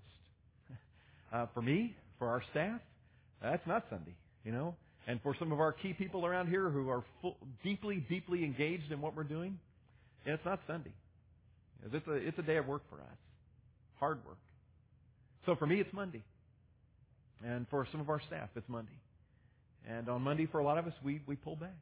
Uh, 1.30 1.44
for 1.52 1.60
me, 1.60 1.94
for 2.18 2.28
our 2.28 2.42
staff, 2.52 2.80
that's 3.42 3.66
not 3.66 3.84
Sunday, 3.90 4.14
you 4.46 4.50
know. 4.50 4.74
And 5.06 5.20
for 5.20 5.36
some 5.38 5.52
of 5.52 5.60
our 5.60 5.72
key 5.72 5.92
people 5.92 6.24
around 6.24 6.48
here 6.48 6.70
who 6.70 6.88
are 6.88 7.04
full, 7.20 7.36
deeply, 7.62 8.02
deeply 8.08 8.44
engaged 8.44 8.90
in 8.90 9.02
what 9.02 9.14
we're 9.14 9.24
doing, 9.24 9.58
it's 10.24 10.42
not 10.46 10.58
Sunday. 10.66 10.94
It's 11.84 12.06
a, 12.06 12.12
it's 12.12 12.38
a 12.38 12.42
day 12.42 12.56
of 12.56 12.66
work 12.66 12.80
for 12.88 12.96
us. 12.96 13.18
Hard 14.00 14.24
work. 14.26 14.38
So 15.44 15.54
for 15.54 15.66
me, 15.66 15.80
it's 15.80 15.92
Monday. 15.92 16.22
And 17.44 17.66
for 17.68 17.86
some 17.90 18.00
of 18.00 18.10
our 18.10 18.20
staff, 18.26 18.48
it's 18.56 18.68
Monday. 18.68 18.98
And 19.88 20.08
on 20.08 20.22
Monday, 20.22 20.46
for 20.46 20.58
a 20.58 20.64
lot 20.64 20.78
of 20.78 20.86
us, 20.86 20.92
we, 21.04 21.20
we 21.26 21.36
pull 21.36 21.56
back. 21.56 21.76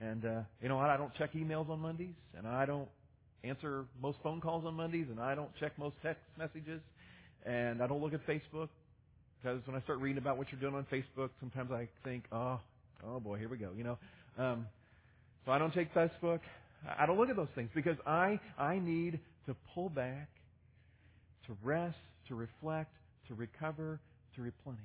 And, 0.00 0.24
uh, 0.24 0.40
you 0.60 0.68
know 0.68 0.76
what? 0.76 0.90
I 0.90 0.96
don't 0.96 1.14
check 1.14 1.32
emails 1.34 1.70
on 1.70 1.80
Mondays, 1.80 2.14
and 2.36 2.46
I 2.46 2.66
don't 2.66 2.88
answer 3.44 3.84
most 4.02 4.18
phone 4.22 4.40
calls 4.40 4.64
on 4.66 4.74
Mondays, 4.74 5.06
and 5.08 5.20
I 5.20 5.34
don't 5.34 5.50
check 5.58 5.72
most 5.78 5.94
text 6.02 6.22
messages, 6.36 6.80
and 7.44 7.82
I 7.82 7.86
don't 7.86 8.02
look 8.02 8.12
at 8.12 8.26
Facebook. 8.26 8.68
Because 9.40 9.64
when 9.66 9.76
I 9.76 9.80
start 9.82 10.00
reading 10.00 10.18
about 10.18 10.38
what 10.38 10.48
you're 10.50 10.60
doing 10.60 10.74
on 10.74 10.86
Facebook, 10.92 11.30
sometimes 11.40 11.70
I 11.70 11.88
think, 12.04 12.24
oh, 12.32 12.58
oh 13.06 13.20
boy, 13.20 13.38
here 13.38 13.48
we 13.48 13.56
go, 13.56 13.70
you 13.76 13.84
know. 13.84 13.98
Um, 14.38 14.66
so 15.44 15.52
I 15.52 15.58
don't 15.58 15.72
take 15.72 15.94
Facebook. 15.94 16.40
I 16.98 17.06
don't 17.06 17.18
look 17.18 17.30
at 17.30 17.36
those 17.36 17.48
things 17.54 17.70
because 17.74 17.96
I, 18.06 18.40
I 18.58 18.78
need 18.78 19.20
to 19.46 19.54
pull 19.74 19.88
back, 19.88 20.28
to 21.46 21.56
rest, 21.62 21.96
to 22.28 22.34
reflect, 22.34 22.90
to 23.28 23.34
recover, 23.34 24.00
to 24.36 24.42
replenish. 24.42 24.80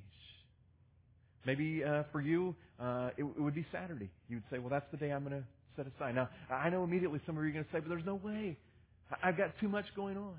Maybe 1.46 1.84
uh, 1.84 2.04
for 2.12 2.22
you, 2.22 2.56
uh, 2.80 3.10
it, 3.18 3.24
it 3.24 3.42
would 3.42 3.56
be 3.56 3.66
Saturday. 3.72 4.10
You 4.30 4.38
would 4.38 4.44
say, 4.52 4.60
well, 4.60 4.70
that's 4.70 4.86
the 4.92 4.98
day 4.98 5.12
I'm 5.12 5.24
going 5.24 5.42
to 5.42 5.48
set 5.76 5.86
aside. 5.88 6.16
Now, 6.16 6.30
I 6.50 6.70
know 6.70 6.84
immediately 6.84 7.20
some 7.26 7.38
of 7.38 7.44
you 7.44 7.50
are 7.50 7.54
going 7.54 7.66
to 7.66 7.72
say, 7.72 7.80
but 7.80 7.90
there's 7.90 8.06
no 8.06 8.16
way. 8.16 8.58
I've 9.24 9.38
got 9.38 9.52
too 9.60 9.68
much 9.68 9.86
going 9.96 10.18
on. 10.18 10.36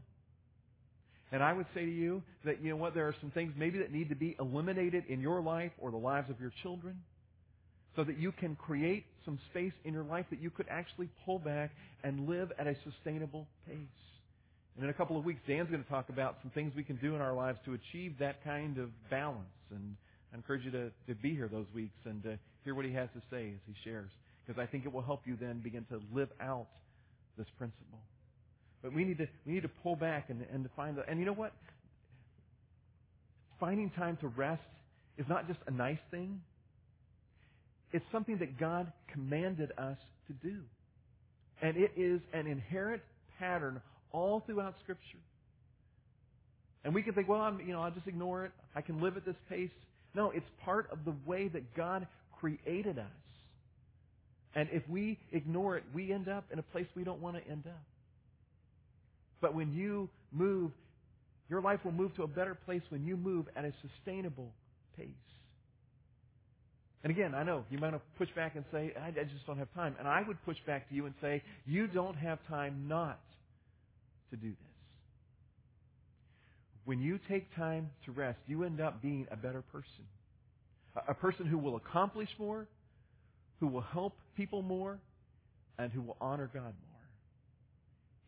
And 1.32 1.42
I 1.42 1.52
would 1.52 1.66
say 1.74 1.84
to 1.84 1.90
you 1.90 2.22
that, 2.44 2.62
you 2.62 2.70
know 2.70 2.76
what, 2.76 2.94
there 2.94 3.08
are 3.08 3.14
some 3.20 3.30
things 3.30 3.54
maybe 3.56 3.78
that 3.78 3.90
need 3.90 4.10
to 4.10 4.14
be 4.14 4.36
eliminated 4.38 5.04
in 5.08 5.20
your 5.20 5.40
life 5.40 5.72
or 5.80 5.90
the 5.90 5.96
lives 5.96 6.28
of 6.28 6.38
your 6.40 6.52
children 6.62 7.00
so 7.96 8.04
that 8.04 8.18
you 8.18 8.32
can 8.32 8.54
create 8.54 9.04
some 9.24 9.38
space 9.50 9.72
in 9.84 9.94
your 9.94 10.04
life 10.04 10.26
that 10.30 10.40
you 10.40 10.50
could 10.50 10.66
actually 10.70 11.08
pull 11.24 11.38
back 11.38 11.70
and 12.04 12.28
live 12.28 12.52
at 12.58 12.66
a 12.66 12.76
sustainable 12.84 13.46
pace. 13.66 13.76
And 14.76 14.84
in 14.84 14.90
a 14.90 14.94
couple 14.94 15.18
of 15.18 15.24
weeks, 15.24 15.40
Dan's 15.46 15.68
going 15.70 15.82
to 15.82 15.90
talk 15.90 16.08
about 16.08 16.38
some 16.42 16.50
things 16.50 16.72
we 16.74 16.84
can 16.84 16.96
do 16.96 17.14
in 17.14 17.20
our 17.20 17.34
lives 17.34 17.58
to 17.66 17.74
achieve 17.74 18.14
that 18.20 18.42
kind 18.42 18.78
of 18.78 18.88
balance. 19.10 19.46
And 19.70 19.96
I 20.32 20.36
encourage 20.36 20.64
you 20.64 20.70
to, 20.70 20.90
to 21.08 21.14
be 21.14 21.34
here 21.34 21.48
those 21.48 21.66
weeks 21.74 21.96
and 22.04 22.22
to 22.22 22.38
hear 22.64 22.74
what 22.74 22.86
he 22.86 22.92
has 22.92 23.08
to 23.14 23.22
say 23.30 23.48
as 23.54 23.60
he 23.66 23.74
shares. 23.84 24.10
Because 24.46 24.60
I 24.60 24.66
think 24.66 24.86
it 24.86 24.92
will 24.92 25.02
help 25.02 25.22
you 25.26 25.36
then 25.38 25.60
begin 25.62 25.84
to 25.90 26.00
live 26.12 26.30
out 26.40 26.68
this 27.36 27.46
principle. 27.58 27.98
But 28.82 28.94
we 28.94 29.04
need 29.04 29.18
to, 29.18 29.26
we 29.46 29.52
need 29.52 29.62
to 29.62 29.70
pull 29.82 29.94
back 29.94 30.30
and, 30.30 30.44
and 30.52 30.64
to 30.64 30.70
find 30.74 30.96
the, 30.96 31.08
and 31.08 31.20
you 31.20 31.26
know 31.26 31.34
what? 31.34 31.52
Finding 33.60 33.90
time 33.90 34.16
to 34.22 34.28
rest 34.28 34.62
is 35.18 35.26
not 35.28 35.46
just 35.46 35.60
a 35.66 35.70
nice 35.70 36.00
thing. 36.10 36.40
It's 37.92 38.04
something 38.10 38.38
that 38.38 38.58
God 38.58 38.90
commanded 39.12 39.70
us 39.78 39.98
to 40.26 40.32
do. 40.32 40.60
And 41.60 41.76
it 41.76 41.92
is 41.96 42.20
an 42.32 42.46
inherent 42.46 43.02
pattern 43.38 43.80
all 44.12 44.40
throughout 44.46 44.74
Scripture. 44.82 45.18
And 46.84 46.94
we 46.94 47.02
can 47.02 47.14
think, 47.14 47.28
well, 47.28 47.40
I'm, 47.40 47.60
you 47.60 47.72
know, 47.72 47.80
I'll 47.80 47.90
just 47.90 48.06
ignore 48.06 48.44
it. 48.44 48.52
I 48.74 48.80
can 48.80 49.00
live 49.00 49.16
at 49.16 49.24
this 49.24 49.36
pace. 49.48 49.70
No, 50.14 50.30
it's 50.30 50.46
part 50.64 50.90
of 50.90 51.04
the 51.04 51.14
way 51.26 51.48
that 51.48 51.74
God 51.74 52.06
created 52.40 52.98
us. 52.98 53.06
And 54.54 54.68
if 54.72 54.82
we 54.88 55.18
ignore 55.30 55.76
it, 55.76 55.84
we 55.94 56.12
end 56.12 56.28
up 56.28 56.44
in 56.52 56.58
a 56.58 56.62
place 56.62 56.86
we 56.94 57.04
don't 57.04 57.20
want 57.20 57.36
to 57.36 57.50
end 57.50 57.64
up. 57.66 57.82
But 59.40 59.54
when 59.54 59.72
you 59.72 60.08
move, 60.30 60.72
your 61.48 61.62
life 61.62 61.80
will 61.84 61.92
move 61.92 62.14
to 62.16 62.22
a 62.22 62.28
better 62.28 62.54
place 62.54 62.82
when 62.90 63.04
you 63.04 63.16
move 63.16 63.46
at 63.56 63.64
a 63.64 63.72
sustainable 63.80 64.52
pace. 64.96 65.08
And 67.04 67.10
again, 67.10 67.34
I 67.34 67.42
know 67.42 67.64
you 67.70 67.78
might 67.78 67.94
push 68.16 68.28
back 68.36 68.54
and 68.54 68.64
say, 68.70 68.92
I, 69.00 69.08
I 69.08 69.24
just 69.24 69.46
don't 69.46 69.58
have 69.58 69.72
time. 69.74 69.96
And 69.98 70.06
I 70.06 70.22
would 70.26 70.42
push 70.44 70.58
back 70.66 70.88
to 70.88 70.94
you 70.94 71.06
and 71.06 71.14
say, 71.20 71.42
you 71.66 71.86
don't 71.88 72.14
have 72.16 72.38
time 72.48 72.84
not 72.86 73.18
to 74.32 74.36
do 74.36 74.48
this. 74.48 74.72
When 76.84 77.00
you 77.00 77.20
take 77.28 77.54
time 77.54 77.90
to 78.06 78.12
rest, 78.12 78.38
you 78.46 78.64
end 78.64 78.80
up 78.80 79.00
being 79.00 79.26
a 79.30 79.36
better 79.36 79.62
person. 79.62 80.04
A, 81.08 81.14
person 81.14 81.46
who 81.46 81.56
will 81.58 81.76
accomplish 81.76 82.28
more, 82.38 82.66
who 83.60 83.68
will 83.68 83.82
help 83.82 84.18
people 84.36 84.62
more, 84.62 84.98
and 85.78 85.92
who 85.92 86.02
will 86.02 86.16
honor 86.20 86.50
God 86.52 86.62
more. 86.62 87.00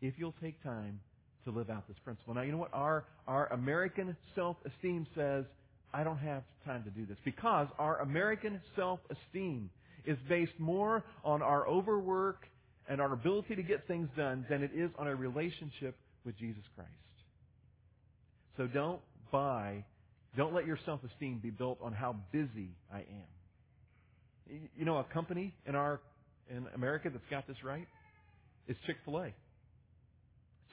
If 0.01 0.15
you'll 0.17 0.35
take 0.41 0.63
time 0.63 0.99
to 1.43 1.51
live 1.51 1.69
out 1.69 1.87
this 1.87 1.97
principle. 2.03 2.33
Now, 2.33 2.41
you 2.41 2.51
know 2.51 2.57
what? 2.57 2.73
Our, 2.73 3.05
our 3.27 3.51
American 3.53 4.15
self-esteem 4.35 5.07
says, 5.15 5.45
I 5.93 6.03
don't 6.03 6.17
have 6.17 6.43
time 6.65 6.83
to 6.83 6.89
do 6.89 7.05
this. 7.05 7.17
Because 7.23 7.67
our 7.77 7.99
American 7.99 8.61
self-esteem 8.75 9.69
is 10.05 10.17
based 10.27 10.59
more 10.59 11.03
on 11.23 11.41
our 11.41 11.67
overwork 11.67 12.47
and 12.87 13.01
our 13.01 13.13
ability 13.13 13.55
to 13.55 13.63
get 13.63 13.87
things 13.87 14.09
done 14.15 14.45
than 14.49 14.63
it 14.63 14.71
is 14.75 14.91
on 14.97 15.07
a 15.07 15.15
relationship 15.15 15.97
with 16.25 16.37
Jesus 16.37 16.63
Christ. 16.75 16.91
So 18.57 18.67
don't 18.67 18.99
buy, 19.31 19.83
don't 20.37 20.53
let 20.53 20.65
your 20.65 20.77
self-esteem 20.85 21.39
be 21.41 21.49
built 21.49 21.79
on 21.81 21.93
how 21.93 22.15
busy 22.31 22.69
I 22.93 22.99
am. 22.99 24.65
You 24.77 24.85
know, 24.85 24.97
a 24.97 25.03
company 25.03 25.53
in 25.65 25.75
our, 25.75 25.99
in 26.49 26.65
America 26.75 27.09
that's 27.11 27.25
got 27.29 27.47
this 27.47 27.57
right 27.63 27.87
is 28.67 28.77
Chick-fil-A. 28.85 29.33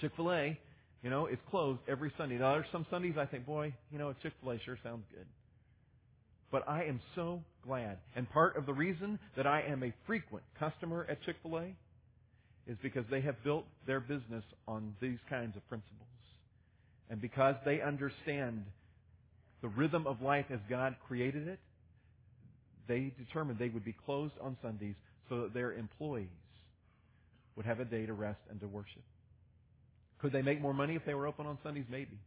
Chick-fil-A, 0.01 0.59
you 1.03 1.11
know, 1.11 1.27
is 1.27 1.39
closed 1.51 1.81
every 1.89 2.13
Sunday. 2.19 2.37
Now, 2.37 2.53
there's 2.53 2.67
some 2.71 2.87
Sundays 2.91 3.15
I 3.19 3.27
think, 3.27 3.47
boy, 3.47 3.73
you 3.91 3.99
know, 3.99 4.11
a 4.11 4.15
Chick-fil-A 4.23 4.59
sure 4.65 4.79
sounds 4.83 5.05
good. 5.11 5.27
But 6.51 6.69
I 6.69 6.85
am 6.85 7.01
so 7.15 7.43
glad. 7.67 7.97
And 8.15 8.31
part 8.31 8.57
of 8.57 8.67
the 8.67 8.75
reason 8.75 9.19
that 9.37 9.47
I 9.47 9.63
am 9.63 9.83
a 9.83 9.93
frequent 10.07 10.45
customer 10.59 11.07
at 11.09 11.23
Chick-fil-A 11.23 11.75
is 12.67 12.77
because 12.83 13.05
they 13.11 13.21
have 13.21 13.43
built 13.43 13.65
their 13.87 14.01
business 14.01 14.45
on 14.69 14.95
these 15.01 15.19
kinds 15.29 15.57
of 15.57 15.69
principles. 15.69 15.99
And 17.11 17.21
because 17.21 17.57
they 17.65 17.81
understand 17.81 18.65
the 19.61 19.69
rhythm 19.69 20.07
of 20.07 20.23
life 20.23 20.47
as 20.51 20.61
God 20.69 20.97
created 21.07 21.49
it, 21.49 21.59
they 22.89 23.13
determined 23.19 23.59
they 23.59 23.69
would 23.69 23.85
be 23.85 23.95
closed 24.07 24.35
on 24.41 24.57
Sundays 24.63 24.95
so 25.29 25.43
that 25.43 25.55
their 25.55 25.73
employees 25.73 26.29
would 27.57 27.67
have 27.67 27.81
a 27.81 27.85
day 27.85 28.07
to 28.07 28.13
rest 28.13 28.41
and 28.51 28.61
to 28.61 28.67
worship. 28.67 29.03
Could 30.21 30.33
they 30.33 30.43
make 30.43 30.61
more 30.61 30.75
money 30.75 30.95
if 30.95 31.05
they 31.05 31.15
were 31.15 31.27
open 31.27 31.47
on 31.47 31.59
Sundays? 31.63 31.85
Maybe. 31.91 32.19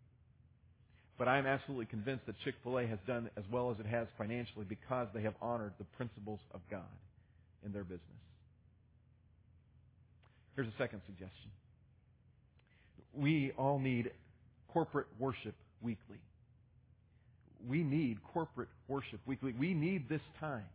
But 1.17 1.28
I 1.28 1.38
am 1.38 1.45
absolutely 1.45 1.86
convinced 1.86 2.26
that 2.26 2.36
Chick-fil-A 2.43 2.88
has 2.88 3.00
done 3.08 3.30
as 3.38 3.43
well 3.52 3.71
as 3.71 3.80
it 3.80 3.86
has 3.86 4.08
financially 4.17 4.65
because 4.67 5.08
they 5.13 5.21
have 5.21 5.34
honored 5.41 5.74
the 5.78 5.86
principles 5.98 6.39
of 6.54 6.60
God 6.69 6.82
in 7.65 7.71
their 7.71 7.84
business. 7.84 8.02
Here's 10.55 10.67
a 10.67 10.77
second 10.77 11.01
suggestion. 11.05 11.51
We 13.13 13.51
all 13.57 13.79
need 13.79 14.11
corporate 14.71 15.07
worship 15.19 15.55
weekly. 15.81 16.19
We 17.67 17.83
need 17.83 18.19
corporate 18.33 18.69
worship 18.87 19.19
weekly. 19.25 19.53
We 19.57 19.73
need 19.73 20.07
this 20.07 20.21
time 20.39 20.65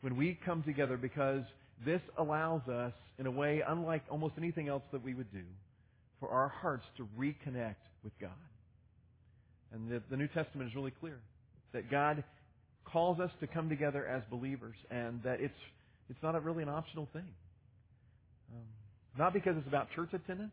when 0.00 0.16
we 0.16 0.38
come 0.44 0.62
together 0.62 0.96
because 0.96 1.42
this 1.84 2.00
allows 2.18 2.66
us, 2.68 2.92
in 3.18 3.26
a 3.26 3.30
way 3.30 3.62
unlike 3.66 4.02
almost 4.10 4.34
anything 4.36 4.68
else 4.68 4.82
that 4.92 5.02
we 5.02 5.14
would 5.14 5.32
do, 5.32 5.44
for 6.18 6.28
our 6.28 6.48
hearts 6.48 6.84
to 6.96 7.08
reconnect 7.18 7.76
with 8.04 8.12
God. 8.20 8.30
And 9.72 9.90
the, 9.90 10.02
the 10.10 10.16
New 10.16 10.28
Testament 10.28 10.68
is 10.68 10.74
really 10.74 10.90
clear 10.90 11.18
that 11.72 11.90
God 11.90 12.22
calls 12.84 13.20
us 13.20 13.30
to 13.40 13.46
come 13.46 13.68
together 13.68 14.06
as 14.06 14.22
believers 14.30 14.74
and 14.90 15.22
that 15.22 15.40
it's, 15.40 15.54
it's 16.08 16.22
not 16.22 16.34
a, 16.34 16.40
really 16.40 16.62
an 16.62 16.68
optional 16.68 17.08
thing. 17.12 17.28
Um, 18.52 18.64
not 19.18 19.32
because 19.32 19.56
it's 19.56 19.66
about 19.66 19.88
church 19.94 20.10
attendance, 20.12 20.52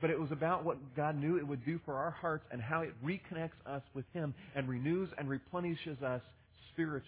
but 0.00 0.10
it 0.10 0.18
was 0.18 0.32
about 0.32 0.64
what 0.64 0.78
God 0.96 1.16
knew 1.16 1.38
it 1.38 1.46
would 1.46 1.64
do 1.64 1.78
for 1.84 1.94
our 1.94 2.10
hearts 2.10 2.44
and 2.50 2.60
how 2.60 2.80
it 2.80 2.92
reconnects 3.04 3.50
us 3.64 3.82
with 3.94 4.04
Him 4.12 4.34
and 4.56 4.68
renews 4.68 5.08
and 5.16 5.28
replenishes 5.30 6.02
us 6.02 6.20
spiritually. 6.72 7.06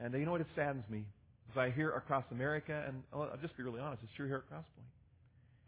And 0.00 0.14
you 0.14 0.24
know 0.24 0.32
what? 0.32 0.40
It 0.40 0.46
saddens 0.56 0.84
me. 0.88 1.04
As 1.52 1.58
I 1.58 1.70
hear 1.70 1.90
across 1.90 2.24
America, 2.30 2.82
and 2.88 3.02
I'll 3.12 3.28
just 3.42 3.54
be 3.58 3.62
really 3.62 3.80
honest, 3.80 4.02
it's 4.02 4.12
true 4.16 4.26
here 4.26 4.42
at 4.48 4.56
Crosspoint. 4.56 4.88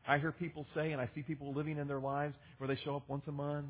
I 0.09 0.19
hear 0.19 0.33
people 0.33 0.67
say, 0.75 0.93
and 0.93 1.01
I 1.01 1.11
see 1.15 1.21
people 1.21 1.53
living 1.53 1.77
in 1.79 1.89
their 1.89 2.01
lives 2.01 2.35
where 2.57 2.67
they 2.67 2.79
show 2.83 2.97
up 2.97 3.03
once 3.07 3.25
a 3.29 3.33
month 3.33 3.67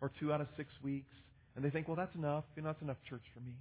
or 0.00 0.10
two 0.18 0.32
out 0.32 0.40
of 0.40 0.46
six 0.56 0.70
weeks, 0.82 1.12
and 1.54 1.64
they 1.64 1.68
think, 1.68 1.88
well, 1.88 1.96
that's 1.96 2.14
enough. 2.14 2.44
You 2.56 2.62
know, 2.62 2.70
that's 2.70 2.82
enough 2.82 2.96
church 3.08 3.22
for 3.34 3.40
me. 3.40 3.52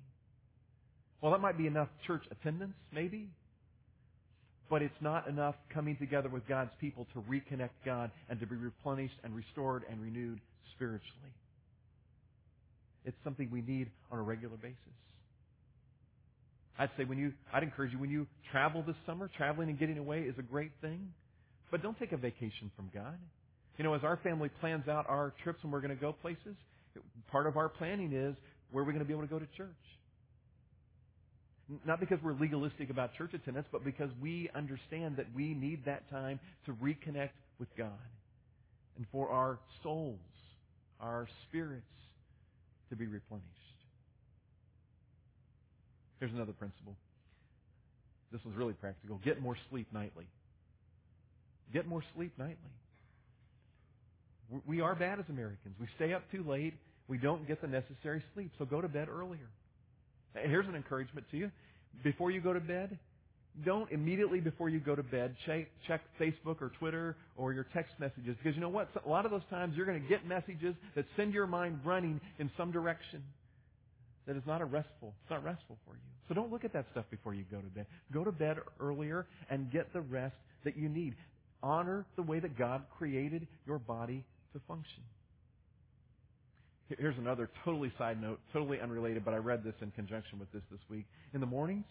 Well, 1.19 1.33
that 1.33 1.41
might 1.41 1.57
be 1.57 1.67
enough 1.67 1.89
church 2.07 2.23
attendance, 2.31 2.73
maybe, 2.93 3.27
but 4.71 4.81
it's 4.81 5.01
not 5.01 5.27
enough 5.27 5.55
coming 5.73 5.97
together 5.97 6.29
with 6.29 6.47
God's 6.47 6.71
people 6.79 7.05
to 7.13 7.19
reconnect 7.29 7.71
God 7.85 8.09
and 8.29 8.39
to 8.39 8.47
be 8.47 8.55
replenished 8.55 9.15
and 9.25 9.35
restored 9.35 9.83
and 9.91 10.01
renewed 10.01 10.39
spiritually. 10.73 11.33
It's 13.03 13.17
something 13.21 13.49
we 13.51 13.61
need 13.61 13.91
on 14.11 14.17
a 14.17 14.21
regular 14.21 14.55
basis. 14.55 14.77
I'd 16.79 16.89
say 16.97 17.03
when 17.03 17.17
you, 17.17 17.33
I'd 17.53 17.63
encourage 17.63 17.91
you 17.91 17.99
when 17.99 18.09
you 18.09 18.25
travel 18.49 18.81
this 18.81 18.95
summer, 19.05 19.29
traveling 19.35 19.67
and 19.67 19.77
getting 19.77 19.97
away 19.97 20.21
is 20.21 20.35
a 20.39 20.41
great 20.41 20.71
thing. 20.79 21.09
But 21.69 21.83
don't 21.83 21.99
take 21.99 22.13
a 22.13 22.17
vacation 22.17 22.71
from 22.77 22.89
God. 22.93 23.17
You 23.77 23.83
know, 23.83 23.93
as 23.93 24.03
our 24.03 24.17
family 24.23 24.49
plans 24.61 24.87
out 24.87 25.05
our 25.09 25.33
trips 25.43 25.59
and 25.63 25.71
we're 25.71 25.81
going 25.81 25.95
to 25.95 26.01
go 26.01 26.13
places, 26.13 26.55
part 27.29 27.45
of 27.45 27.57
our 27.57 27.67
planning 27.67 28.13
is 28.13 28.35
where 28.71 28.83
are 28.83 28.87
we 28.87 28.93
going 28.93 29.03
to 29.03 29.07
be 29.07 29.13
able 29.13 29.23
to 29.23 29.29
go 29.29 29.39
to 29.39 29.47
church? 29.57 29.67
Not 31.85 31.99
because 31.99 32.19
we're 32.23 32.33
legalistic 32.33 32.89
about 32.89 33.13
church 33.17 33.33
attendance, 33.33 33.67
but 33.71 33.85
because 33.85 34.09
we 34.21 34.49
understand 34.53 35.17
that 35.17 35.27
we 35.35 35.53
need 35.53 35.85
that 35.85 36.09
time 36.09 36.39
to 36.65 36.73
reconnect 36.73 37.29
with 37.59 37.69
God 37.77 37.91
and 38.97 39.05
for 39.11 39.29
our 39.29 39.59
souls, 39.83 40.19
our 40.99 41.27
spirits 41.47 41.85
to 42.89 42.95
be 42.95 43.05
replenished. 43.05 43.47
Here's 46.19 46.33
another 46.33 46.53
principle. 46.53 46.95
This 48.31 48.41
was 48.45 48.53
really 48.55 48.73
practical. 48.73 49.19
Get 49.23 49.41
more 49.41 49.57
sleep 49.69 49.87
nightly. 49.93 50.25
Get 51.73 51.87
more 51.87 52.03
sleep 52.15 52.33
nightly. 52.37 52.55
We 54.67 54.81
are 54.81 54.95
bad 54.95 55.19
as 55.19 55.25
Americans. 55.29 55.75
We 55.79 55.87
stay 55.95 56.13
up 56.13 56.23
too 56.31 56.43
late. 56.47 56.73
We 57.07 57.17
don't 57.17 57.47
get 57.47 57.61
the 57.61 57.67
necessary 57.67 58.21
sleep. 58.33 58.51
So 58.59 58.65
go 58.65 58.81
to 58.81 58.87
bed 58.87 59.07
earlier. 59.09 59.49
Here's 60.35 60.67
an 60.67 60.75
encouragement 60.75 61.27
to 61.31 61.37
you. 61.37 61.51
Before 62.03 62.31
you 62.31 62.41
go 62.41 62.53
to 62.53 62.59
bed, 62.59 62.97
don't 63.65 63.91
immediately 63.91 64.39
before 64.39 64.69
you 64.69 64.79
go 64.79 64.95
to 64.95 65.03
bed 65.03 65.35
check, 65.45 65.67
check 65.87 66.01
Facebook 66.19 66.61
or 66.61 66.71
Twitter 66.79 67.17
or 67.35 67.51
your 67.53 67.65
text 67.73 67.93
messages 67.99 68.37
because 68.41 68.55
you 68.55 68.61
know 68.61 68.69
what? 68.69 68.89
A 69.05 69.09
lot 69.09 69.25
of 69.25 69.31
those 69.31 69.41
times 69.49 69.75
you're 69.75 69.85
going 69.85 70.01
to 70.01 70.07
get 70.07 70.25
messages 70.25 70.73
that 70.95 71.05
send 71.17 71.33
your 71.33 71.47
mind 71.47 71.79
running 71.83 72.21
in 72.39 72.49
some 72.57 72.71
direction 72.71 73.21
that 74.25 74.37
is 74.37 74.43
not 74.45 74.61
a 74.61 74.65
restful. 74.65 75.13
It's 75.21 75.31
not 75.31 75.43
restful 75.43 75.77
for 75.85 75.93
you. 75.95 76.01
So 76.27 76.33
don't 76.33 76.51
look 76.51 76.63
at 76.63 76.73
that 76.73 76.85
stuff 76.91 77.05
before 77.09 77.33
you 77.33 77.43
go 77.51 77.59
to 77.59 77.67
bed. 77.67 77.87
Go 78.13 78.23
to 78.23 78.31
bed 78.31 78.57
earlier 78.79 79.25
and 79.49 79.69
get 79.71 79.91
the 79.91 80.01
rest 80.01 80.35
that 80.63 80.77
you 80.77 80.87
need. 80.87 81.15
Honor 81.61 82.05
the 82.15 82.21
way 82.21 82.39
that 82.39 82.57
God 82.57 82.83
created 82.97 83.47
your 83.67 83.79
body 83.79 84.23
to 84.53 84.61
function. 84.67 85.03
Here's 86.99 87.17
another 87.17 87.49
totally 87.63 87.91
side 87.97 88.21
note, 88.21 88.39
totally 88.53 88.79
unrelated, 88.79 89.23
but 89.23 89.33
I 89.33 89.37
read 89.37 89.63
this 89.63 89.75
in 89.81 89.91
conjunction 89.91 90.39
with 90.39 90.51
this 90.51 90.63
this 90.71 90.79
week. 90.89 91.05
In 91.33 91.39
the 91.39 91.45
mornings, 91.45 91.85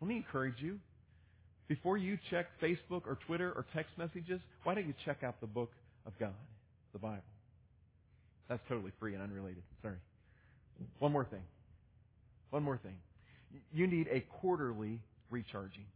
let 0.00 0.08
me 0.08 0.16
encourage 0.16 0.60
you. 0.60 0.78
Before 1.68 1.96
you 1.96 2.18
check 2.30 2.46
Facebook 2.62 3.02
or 3.06 3.18
Twitter 3.26 3.52
or 3.52 3.66
text 3.74 3.92
messages, 3.98 4.40
why 4.62 4.74
don't 4.74 4.86
you 4.86 4.94
check 5.04 5.22
out 5.24 5.40
the 5.40 5.46
book 5.46 5.70
of 6.06 6.12
God, 6.20 6.34
the 6.92 6.98
Bible? 6.98 7.22
That's 8.48 8.62
totally 8.68 8.92
free 9.00 9.14
and 9.14 9.22
unrelated. 9.22 9.62
Sorry. 9.82 9.96
One 10.98 11.12
more 11.12 11.24
thing. 11.24 11.42
One 12.50 12.62
more 12.62 12.78
thing. 12.78 12.94
You 13.72 13.86
need 13.86 14.06
a 14.12 14.20
quarterly 14.40 15.00
recharging. 15.30 15.86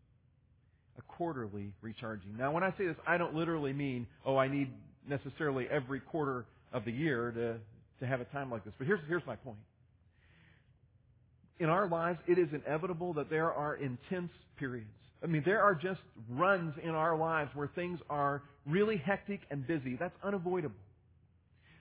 A 0.98 1.02
quarterly 1.02 1.72
recharging. 1.82 2.36
Now, 2.36 2.52
when 2.52 2.64
I 2.64 2.70
say 2.76 2.86
this, 2.86 2.96
I 3.06 3.18
don't 3.18 3.34
literally 3.34 3.72
mean, 3.72 4.06
oh, 4.26 4.36
I 4.36 4.48
need 4.48 4.70
necessarily 5.08 5.66
every 5.70 6.00
quarter 6.00 6.46
of 6.72 6.84
the 6.84 6.92
year 6.92 7.32
to, 7.32 7.56
to 8.00 8.06
have 8.06 8.20
a 8.20 8.24
time 8.26 8.50
like 8.50 8.64
this. 8.64 8.74
But 8.78 8.86
here's, 8.86 9.00
here's 9.08 9.26
my 9.26 9.36
point. 9.36 9.58
In 11.58 11.68
our 11.68 11.88
lives, 11.88 12.18
it 12.26 12.38
is 12.38 12.48
inevitable 12.52 13.12
that 13.14 13.28
there 13.28 13.52
are 13.52 13.76
intense 13.76 14.30
periods. 14.58 14.88
I 15.22 15.26
mean, 15.26 15.42
there 15.44 15.62
are 15.62 15.74
just 15.74 16.00
runs 16.30 16.74
in 16.82 16.90
our 16.90 17.16
lives 17.16 17.50
where 17.54 17.68
things 17.74 18.00
are 18.08 18.42
really 18.66 18.96
hectic 18.96 19.40
and 19.50 19.66
busy. 19.66 19.96
That's 19.96 20.14
unavoidable. 20.24 20.76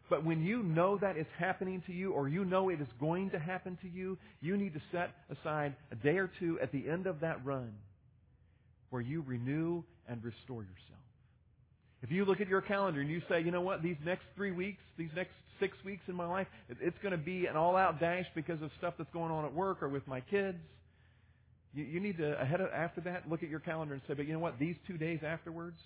But 0.10 0.25
when 0.25 0.43
you 0.43 0.63
know 0.63 0.97
that 0.97 1.17
is 1.17 1.28
happening 1.38 1.84
to 1.86 1.93
you 1.93 2.12
or 2.12 2.28
you 2.28 2.43
know 2.43 2.69
it 2.69 2.82
is 2.82 2.88
going 2.99 3.30
to 3.30 3.39
happen 3.39 3.78
to 3.84 3.88
you, 3.88 4.17
you 4.41 4.58
need 4.58 4.73
to 4.73 4.82
set 4.91 5.12
aside 5.30 5.75
a 5.91 5.95
day 5.95 6.17
or 6.17 6.30
two 6.39 6.60
at 6.62 6.71
the 6.71 6.89
end 6.89 7.06
of 7.06 7.19
that 7.21 7.45
run 7.45 7.71
where 8.89 9.02
you 9.02 9.23
renew 9.25 9.84
and 10.08 10.23
restore 10.23 10.63
yourself. 10.63 10.98
If 12.01 12.12
you 12.12 12.25
look 12.25 12.39
at 12.39 12.47
your 12.47 12.62
calendar 12.62 13.01
and 13.01 13.09
you 13.09 13.21
say, 13.27 13.41
you 13.41 13.51
know 13.51 13.62
what, 13.62 13.83
these 13.83 13.97
next 14.05 14.23
three 14.35 14.51
weeks, 14.51 14.81
these 14.97 15.09
next 15.15 15.31
six 15.59 15.75
weeks 15.83 16.03
in 16.07 16.15
my 16.15 16.25
life, 16.25 16.47
it's 16.69 16.97
going 17.03 17.12
to 17.12 17.17
be 17.17 17.45
an 17.45 17.57
all-out 17.57 17.99
dash 17.99 18.25
because 18.33 18.62
of 18.62 18.71
stuff 18.77 18.93
that's 18.97 19.12
going 19.12 19.31
on 19.31 19.43
at 19.43 19.53
work 19.53 19.83
or 19.83 19.89
with 19.89 20.07
my 20.07 20.21
kids. 20.21 20.57
You, 21.73 21.83
you 21.83 21.99
need 21.99 22.17
to, 22.17 22.39
ahead 22.41 22.62
of, 22.62 22.69
after 22.73 23.01
that, 23.01 23.29
look 23.29 23.43
at 23.43 23.49
your 23.49 23.59
calendar 23.59 23.93
and 23.93 24.01
say, 24.07 24.13
but 24.13 24.25
you 24.25 24.33
know 24.33 24.39
what, 24.39 24.57
these 24.57 24.75
two 24.88 24.97
days 24.97 25.19
afterwards, 25.23 25.77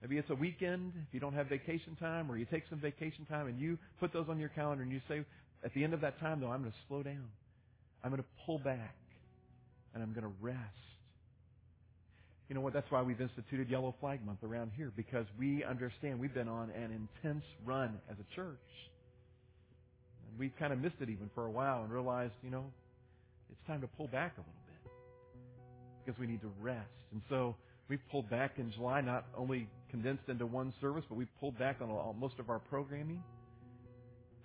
maybe 0.00 0.16
it's 0.16 0.30
a 0.30 0.34
weekend 0.34 0.92
if 1.06 1.12
you 1.12 1.20
don't 1.20 1.34
have 1.34 1.48
vacation 1.48 1.96
time 2.00 2.30
or 2.30 2.38
you 2.38 2.46
take 2.46 2.64
some 2.70 2.78
vacation 2.78 3.26
time 3.26 3.46
and 3.46 3.60
you 3.60 3.78
put 4.00 4.12
those 4.12 4.26
on 4.30 4.38
your 4.38 4.48
calendar 4.48 4.82
and 4.82 4.90
you 4.90 5.00
say, 5.06 5.22
at 5.62 5.74
the 5.74 5.84
end 5.84 5.92
of 5.92 6.00
that 6.00 6.18
time 6.18 6.40
though, 6.40 6.50
I'm 6.50 6.60
going 6.60 6.72
to 6.72 6.78
slow 6.88 7.02
down. 7.02 7.28
I'm 8.02 8.10
going 8.10 8.22
to 8.22 8.28
pull 8.46 8.58
back 8.58 8.96
and 9.92 10.02
I'm 10.02 10.12
going 10.12 10.24
to 10.24 10.32
rest 10.40 10.58
you 12.48 12.54
know 12.54 12.60
what? 12.60 12.74
That's 12.74 12.90
why 12.90 13.02
we've 13.02 13.20
instituted 13.20 13.70
Yellow 13.70 13.94
Flag 14.00 14.24
Month 14.24 14.42
around 14.44 14.72
here 14.76 14.92
because 14.94 15.26
we 15.38 15.64
understand 15.64 16.20
we've 16.20 16.34
been 16.34 16.48
on 16.48 16.70
an 16.70 17.08
intense 17.24 17.44
run 17.64 17.98
as 18.10 18.16
a 18.18 18.34
church. 18.34 18.58
And 20.28 20.38
we've 20.38 20.52
kind 20.58 20.72
of 20.72 20.78
missed 20.78 20.96
it 21.00 21.08
even 21.08 21.30
for 21.34 21.46
a 21.46 21.50
while 21.50 21.82
and 21.82 21.92
realized, 21.92 22.34
you 22.42 22.50
know, 22.50 22.64
it's 23.50 23.66
time 23.66 23.80
to 23.80 23.86
pull 23.86 24.08
back 24.08 24.34
a 24.36 24.40
little 24.40 24.52
bit 24.66 24.92
because 26.04 26.20
we 26.20 26.26
need 26.26 26.42
to 26.42 26.50
rest. 26.60 26.90
And 27.12 27.22
so 27.30 27.56
we've 27.88 28.02
pulled 28.10 28.28
back 28.28 28.58
in 28.58 28.70
July, 28.72 29.00
not 29.00 29.24
only 29.36 29.66
condensed 29.90 30.28
into 30.28 30.44
one 30.44 30.74
service, 30.80 31.04
but 31.08 31.16
we've 31.16 31.34
pulled 31.40 31.58
back 31.58 31.76
on 31.80 31.88
all, 31.88 32.14
most 32.18 32.38
of 32.38 32.50
our 32.50 32.58
programming. 32.58 33.22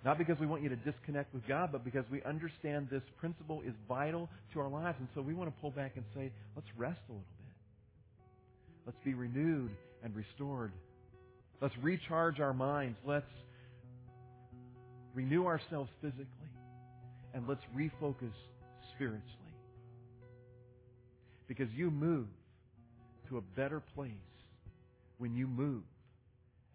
Not 0.06 0.16
because 0.16 0.38
we 0.38 0.46
want 0.46 0.62
you 0.62 0.70
to 0.70 0.76
disconnect 0.76 1.34
with 1.34 1.46
God, 1.46 1.68
but 1.70 1.84
because 1.84 2.04
we 2.10 2.22
understand 2.22 2.88
this 2.90 3.02
principle 3.18 3.60
is 3.66 3.74
vital 3.86 4.30
to 4.54 4.60
our 4.60 4.68
lives. 4.68 4.96
And 4.98 5.08
so 5.14 5.20
we 5.20 5.34
want 5.34 5.54
to 5.54 5.60
pull 5.60 5.70
back 5.70 5.92
and 5.96 6.04
say, 6.14 6.32
let's 6.56 6.68
rest 6.78 7.00
a 7.10 7.12
little 7.12 7.26
bit. 7.36 7.39
Let's 8.86 8.98
be 9.04 9.14
renewed 9.14 9.70
and 10.02 10.14
restored. 10.14 10.72
Let's 11.60 11.76
recharge 11.82 12.40
our 12.40 12.54
minds. 12.54 12.98
Let's 13.04 13.30
renew 15.14 15.46
ourselves 15.46 15.90
physically. 16.00 16.26
And 17.34 17.46
let's 17.46 17.62
refocus 17.76 18.32
spiritually. 18.94 19.24
Because 21.46 21.68
you 21.74 21.90
move 21.90 22.26
to 23.28 23.38
a 23.38 23.40
better 23.40 23.80
place 23.94 24.10
when 25.18 25.34
you 25.34 25.46
move 25.46 25.82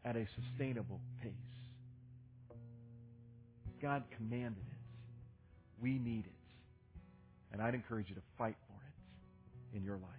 at 0.05 0.15
a 0.15 0.27
sustainable 0.35 0.99
pace. 1.21 1.31
God 3.81 4.03
commanded 4.15 4.57
it. 4.57 5.81
We 5.81 5.99
need 5.99 6.25
it. 6.25 6.31
And 7.51 7.61
I'd 7.61 7.73
encourage 7.73 8.09
you 8.09 8.15
to 8.15 8.21
fight 8.37 8.55
for 8.67 8.73
it 8.73 9.77
in 9.77 9.83
your 9.83 9.95
life. 9.95 10.11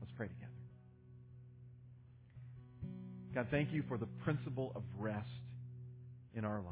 Let's 0.00 0.12
pray 0.16 0.28
together. 0.28 0.53
God, 3.34 3.48
thank 3.50 3.72
you 3.72 3.82
for 3.88 3.98
the 3.98 4.06
principle 4.22 4.72
of 4.76 4.82
rest 4.98 5.28
in 6.36 6.44
our 6.44 6.60
lives. 6.60 6.68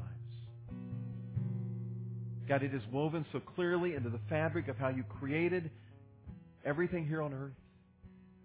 God, 2.47 2.63
it 2.63 2.73
is 2.73 2.81
woven 2.91 3.25
so 3.31 3.39
clearly 3.39 3.95
into 3.95 4.09
the 4.09 4.19
fabric 4.29 4.67
of 4.69 4.77
how 4.77 4.89
you 4.89 5.03
created 5.19 5.69
everything 6.65 7.05
here 7.05 7.21
on 7.21 7.33
earth 7.33 7.51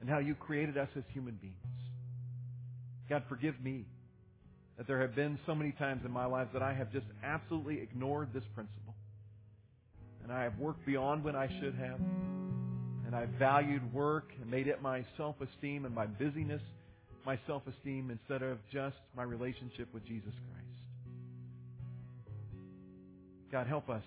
and 0.00 0.10
how 0.10 0.18
you 0.18 0.34
created 0.34 0.76
us 0.76 0.88
as 0.96 1.04
human 1.12 1.34
beings. 1.34 1.54
God, 3.08 3.22
forgive 3.28 3.54
me 3.62 3.84
that 4.76 4.86
there 4.86 5.00
have 5.00 5.14
been 5.14 5.38
so 5.46 5.54
many 5.54 5.72
times 5.72 6.02
in 6.04 6.10
my 6.10 6.26
life 6.26 6.48
that 6.52 6.62
I 6.62 6.74
have 6.74 6.92
just 6.92 7.06
absolutely 7.24 7.80
ignored 7.80 8.28
this 8.32 8.44
principle. 8.54 8.94
And 10.22 10.32
I 10.32 10.42
have 10.42 10.58
worked 10.58 10.84
beyond 10.84 11.24
when 11.24 11.34
I 11.34 11.48
should 11.60 11.74
have. 11.74 12.00
And 13.06 13.14
I've 13.14 13.30
valued 13.30 13.92
work 13.92 14.30
and 14.40 14.50
made 14.50 14.66
it 14.66 14.82
my 14.82 15.04
self-esteem 15.16 15.84
and 15.84 15.94
my 15.94 16.06
busyness 16.06 16.62
my 17.24 17.38
self 17.46 17.62
esteem 17.66 18.10
instead 18.10 18.42
of 18.42 18.58
just 18.72 18.96
my 19.16 19.22
relationship 19.22 19.88
with 19.92 20.04
Jesus 20.06 20.32
Christ. 20.32 20.68
God, 23.50 23.66
help 23.66 23.88
us 23.88 24.02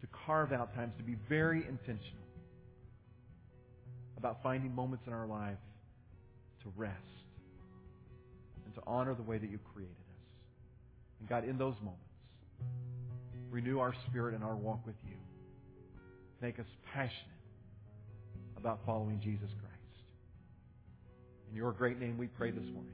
to 0.00 0.06
carve 0.26 0.52
out 0.52 0.74
times 0.74 0.92
to 0.98 1.04
be 1.04 1.16
very 1.28 1.58
intentional 1.58 2.22
about 4.16 4.42
finding 4.42 4.74
moments 4.74 5.04
in 5.06 5.12
our 5.12 5.26
life 5.26 5.58
to 6.62 6.72
rest 6.76 6.94
and 8.64 8.74
to 8.74 8.80
honor 8.86 9.14
the 9.14 9.22
way 9.22 9.38
that 9.38 9.50
you 9.50 9.58
created 9.72 9.94
us. 9.94 10.16
And 11.20 11.28
God, 11.28 11.44
in 11.48 11.58
those 11.58 11.74
moments, 11.80 12.02
renew 13.50 13.78
our 13.78 13.94
spirit 14.08 14.34
and 14.34 14.44
our 14.44 14.56
walk 14.56 14.84
with 14.86 14.96
you. 15.06 15.16
Make 16.42 16.58
us 16.58 16.66
passionate 16.92 17.36
about 18.56 18.80
following 18.84 19.20
Jesus 19.22 19.48
Christ. 19.60 19.65
In 21.50 21.56
your 21.56 21.72
great 21.72 21.98
name 21.98 22.18
we 22.18 22.26
pray 22.26 22.50
this 22.50 22.66
morning. 22.72 22.92